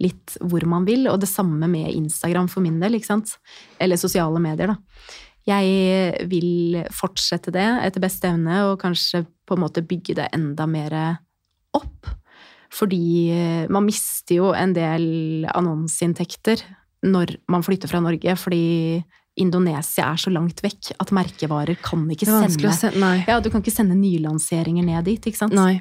[0.04, 1.08] litt hvor man vil.
[1.10, 3.34] Og det samme med Instagram for min del, ikke sant.
[3.82, 4.78] Eller sosiale medier, da.
[5.48, 10.68] Jeg vil fortsette det etter beste evne, og kanskje på en måte bygge det enda
[10.70, 10.94] mer
[11.74, 12.10] opp.
[12.72, 16.62] Fordi man mister jo en del annonseinntekter
[17.02, 19.02] når man flytter fra Norge, fordi
[19.42, 23.74] Indonesia er så langt vekk at merkevarer kan ikke å sende ja, du kan ikke
[23.74, 25.56] sende nylanseringer ned dit, ikke sant?
[25.56, 25.80] Nei.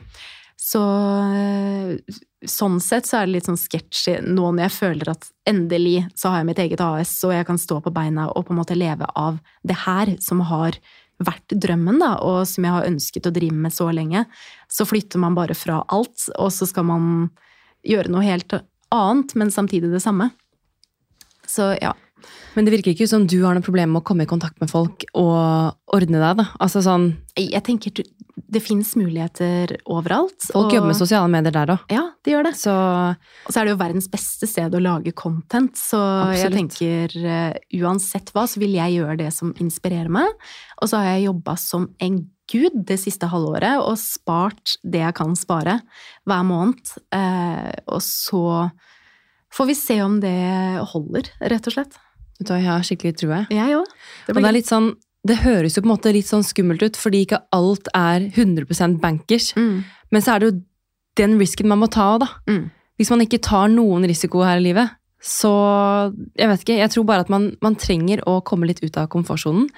[0.62, 5.30] Så øh, sånn sett så er det litt sånn sketchy nå når jeg føler at
[5.50, 8.54] endelig så har jeg mitt eget AS, og jeg kan stå på beina og på
[8.54, 10.78] en måte leve av det her som har
[11.22, 14.24] vært drømmen, da, og som jeg har ønsket å drive med så lenge.
[14.70, 17.10] Så flytter man bare fra alt, og så skal man
[17.86, 18.56] gjøre noe helt
[18.94, 20.32] annet, men samtidig det samme.
[21.50, 21.94] Så ja.
[22.56, 24.72] Men det virker ikke som du har noe problem med å komme i kontakt med
[24.72, 26.48] folk og ordne deg, da.
[26.60, 28.04] Altså sånn Jeg tenker du-
[28.52, 30.36] det fins muligheter overalt.
[30.52, 31.80] Folk og- jobber med sosiale medier der òg.
[31.90, 32.56] Ja, de gjør det.
[32.56, 37.16] Så Og så er det jo verdens beste sted å lage content, så jeg tenker
[37.24, 40.28] uh, uansett hva, så vil jeg gjøre det som inspirerer meg.
[40.82, 45.16] Og så har jeg jobba som en gud det siste halvåret og spart det jeg
[45.16, 45.82] kan spare
[46.28, 46.98] hver måned.
[47.14, 48.72] Uh, og så
[49.52, 51.98] får vi se om det holder, rett og slett.
[52.42, 53.62] Vet du hva, jeg har skikkelig trua, jeg.
[53.62, 53.96] Jeg òg.
[54.34, 56.96] Og det er litt sånn det høres jo på en måte litt sånn skummelt ut,
[56.98, 59.52] fordi ikke alt er 100% bankers.
[59.54, 60.56] mm, Men så er det jo
[61.22, 62.28] den risken man må ta da.
[62.50, 62.64] mm.
[62.98, 64.90] Hvis man ikke tar noen risiko her i livet,
[65.22, 65.50] så
[66.38, 66.78] Jeg vet ikke.
[66.78, 69.70] Jeg tror bare at man, man trenger å komme litt ut av komfortsonen.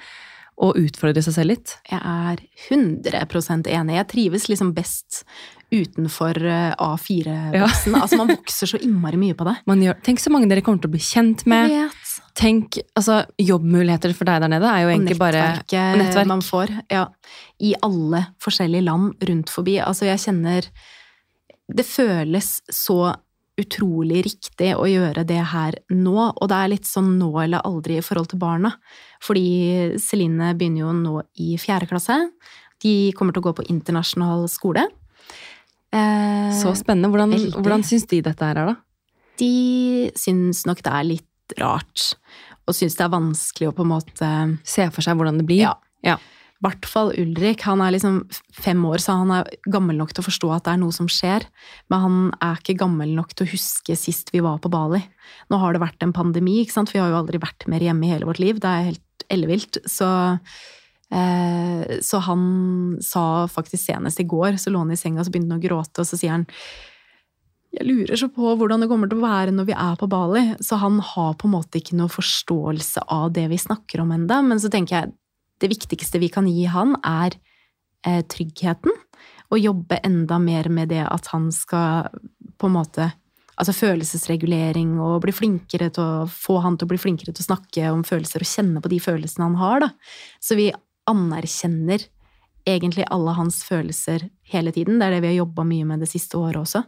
[0.56, 1.72] Og utfordre seg selv litt.
[1.90, 2.38] Jeg er
[2.70, 3.96] 100% enig.
[3.98, 5.24] Jeg trives liksom best
[5.74, 7.96] utenfor eh, A4-boksen.
[7.98, 9.56] Altså, man vokser så innmari mye på det.
[9.66, 11.74] Man gjør, tenk så mange dere kommer til å bli kjent med.
[12.34, 16.26] Tenk, altså Jobbmuligheter for deg der nede er jo egentlig bare nettverk.
[16.26, 16.72] man får.
[16.90, 17.04] Ja,
[17.62, 19.76] I alle forskjellige land rundt forbi.
[19.78, 20.66] Altså, jeg kjenner
[21.70, 23.14] Det føles så
[23.56, 28.00] utrolig riktig å gjøre det her nå, og det er litt sånn nå eller aldri
[28.00, 28.72] i forhold til barna.
[29.22, 32.18] Fordi Celine begynner jo nå i fjerde klasse.
[32.82, 34.88] De kommer til å gå på internasjonal skole.
[35.94, 37.08] Eh, Så spennende.
[37.14, 37.62] Hvordan, Veldig.
[37.62, 38.76] hvordan syns de dette her er, da?
[39.38, 42.14] de syns nok det er litt rart,
[42.64, 44.30] og syns det er vanskelig å på en måte
[44.68, 45.66] Se for seg hvordan det blir.
[45.66, 45.74] Ja.
[46.04, 46.18] Ja.
[46.54, 47.64] I hvert fall Ulrik.
[47.66, 48.22] Han er liksom
[48.56, 51.10] fem år, så han er gammel nok til å forstå at det er noe som
[51.12, 51.44] skjer.
[51.92, 55.02] Men han er ikke gammel nok til å huske sist vi var på Bali.
[55.52, 56.94] Nå har det vært en pandemi, ikke sant?
[56.94, 58.62] vi har jo aldri vært mer hjemme i hele vårt liv.
[58.62, 59.82] Det er helt ellevilt.
[59.90, 60.08] Så,
[61.12, 62.48] eh, så han
[63.04, 65.66] sa faktisk senest i går, så lå han i senga og så begynte han å
[65.68, 66.48] gråte, og så sier han
[67.74, 70.44] jeg lurer så på hvordan det kommer til å være når vi er på Bali.
[70.62, 74.42] Så han har på en måte ikke noe forståelse av det vi snakker om enda,
[74.42, 75.14] Men så tenker jeg
[75.62, 77.34] det viktigste vi kan gi han, er
[78.06, 78.94] eh, tryggheten.
[79.50, 82.10] Og jobbe enda mer med det at han skal
[82.58, 83.12] på en måte
[83.54, 87.46] Altså følelsesregulering og bli flinkere til å få han til å bli flinkere til å
[87.52, 89.88] snakke om følelser og kjenne på de følelsene han har, da.
[90.42, 90.72] Så vi
[91.06, 92.02] anerkjenner
[92.66, 94.98] egentlig alle hans følelser hele tiden.
[94.98, 96.82] Det er det vi har jobba mye med det siste året også.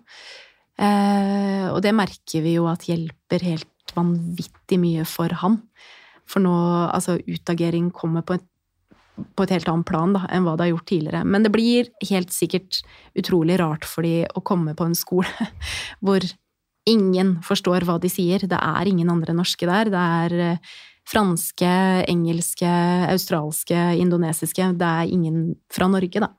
[0.77, 5.61] Eh, og det merker vi jo at hjelper helt vanvittig mye for han.
[6.29, 6.55] For nå,
[6.91, 8.47] altså, utagering kommer på et,
[9.39, 11.23] på et helt annet plan da, enn hva det har gjort tidligere.
[11.25, 12.83] Men det blir helt sikkert
[13.17, 15.49] utrolig rart for de å komme på en skole
[16.05, 16.27] hvor
[16.87, 18.45] ingen forstår hva de sier.
[18.47, 19.91] Det er ingen andre norske der.
[19.93, 20.75] Det er eh,
[21.07, 21.71] franske,
[22.11, 22.73] engelske,
[23.13, 24.73] australske, indonesiske.
[24.79, 26.33] Det er ingen fra Norge, da.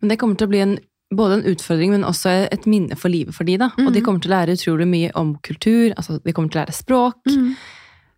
[0.00, 0.78] Men det kommer til å bli en,
[1.12, 3.70] både en utfordring, men også et minne for livet for de, da.
[3.78, 4.04] Og de Mhm.
[4.04, 7.16] kommer til å lære utrolig mye om kultur, altså de kommer til å lære språk.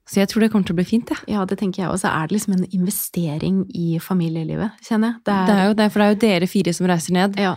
[0.04, 1.88] Så jeg tror det kommer til å bli fint, Ja, Ja, det tenker jeg.
[1.88, 5.24] Og så er det liksom en investering i familielivet, kjenner jeg.
[5.24, 7.38] Det er, Det er jo det, for det er jo dere fire som reiser ned.
[7.38, 7.52] Ja.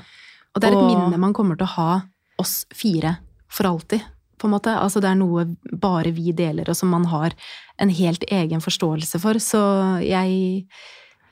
[0.55, 2.01] Og det er et Og- minne man kommer til å ha
[2.39, 3.17] oss fire
[3.49, 4.01] for alltid,
[4.39, 4.71] på en måte.
[4.79, 7.33] Altså det er noe bare vi deler, og som man har
[7.79, 9.33] en helt egen forståelse for.
[9.33, 10.65] Så jeg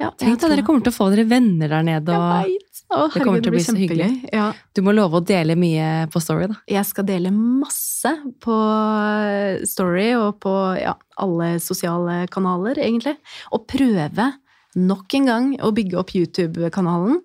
[0.01, 2.69] ja, Tenk deg, dere kommer til å få dere venner der nede, og Jeg veit!
[2.93, 4.09] Å, Det kommer herregud, til å bli så hyggelig.
[4.33, 4.47] Ja.
[4.75, 6.57] du må love å dele mye på Story, da.
[6.69, 8.11] Jeg skal dele masse
[8.43, 8.57] på
[9.69, 13.15] Story og på ja, alle sosiale kanaler, egentlig.
[13.55, 14.29] Og prøve
[14.77, 17.19] nok en gang å bygge opp YouTube-kanalen.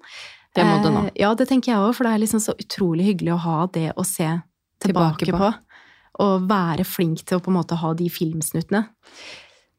[0.57, 1.05] Det må du nå.
[1.09, 3.59] Eh, Ja, det tenker jeg òg, for det er liksom så utrolig hyggelig å ha
[3.73, 4.29] det å se
[4.85, 5.39] tilbake, Tilbake på.
[5.39, 5.85] på.
[6.25, 8.87] Og være flink til å på en måte ha de filmsnuttene.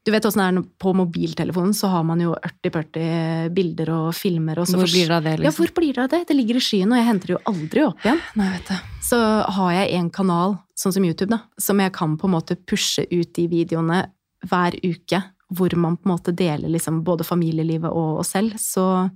[0.08, 4.62] Du vet åssen det er på mobiltelefonen, så har man jo 80-40 bilder og filmer.
[4.62, 5.66] Og så Hvor blir det av det, Ja, liksom?
[5.66, 6.22] hvor blir det av det?
[6.30, 8.22] Det ligger i skyen, og jeg henter det jo aldri opp igjen.
[8.40, 8.80] Nei, vet jeg.
[9.10, 9.20] Så
[9.58, 13.04] har jeg en kanal, sånn som YouTube, da, som jeg kan på en måte pushe
[13.12, 14.06] ut de videoene
[14.48, 19.10] hver uke, hvor man på en måte deler liksom både familielivet og oss selv, så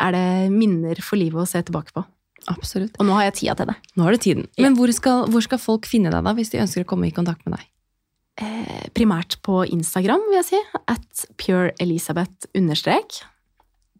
[0.00, 2.04] er det minner for livet å se tilbake på.
[2.48, 2.94] Absolutt.
[2.98, 3.76] Og nå har jeg tida til det.
[4.00, 4.46] Nå er det tiden.
[4.58, 7.12] Men hvor skal, hvor skal folk finne deg, da, hvis de ønsker å komme i
[7.12, 7.66] kontakt med deg?
[8.40, 10.62] Eh, primært på Instagram, vil jeg si.
[10.88, 13.20] At pureelisabeth understrek.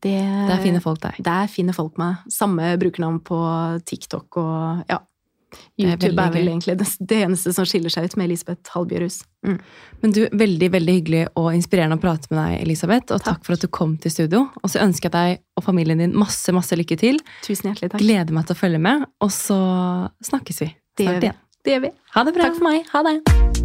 [0.00, 0.16] Det,
[0.48, 1.20] Der finner folk deg.
[1.20, 2.24] Der finner folk meg.
[2.32, 3.38] Samme brukernavn på
[3.84, 5.02] TikTok og ja.
[5.80, 9.24] Er YouTube er, vel egentlig det, eneste som skiller seg ut med Elisabeth Halbjørhus.
[9.42, 9.56] Mm.
[10.02, 13.10] Men du, Veldig veldig hyggelig og inspirerende å prate med deg, Elisabeth.
[13.10, 13.48] Og takk, Takk.
[13.48, 14.44] for at du kom til studio.
[14.62, 17.18] Og så ønsker jeg deg og familien din masse masse lykke til.
[17.42, 18.04] Tusen hjertelig takk.
[18.04, 19.60] Gleder meg til å følge med, og så
[20.30, 21.34] snakkes vi Det gjør vi.
[21.66, 21.96] Det gjør vi.
[22.14, 22.46] Ha det bra.
[22.46, 22.86] Takk for meg.
[22.94, 23.59] Ha det.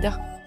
[0.00, 0.37] Canada.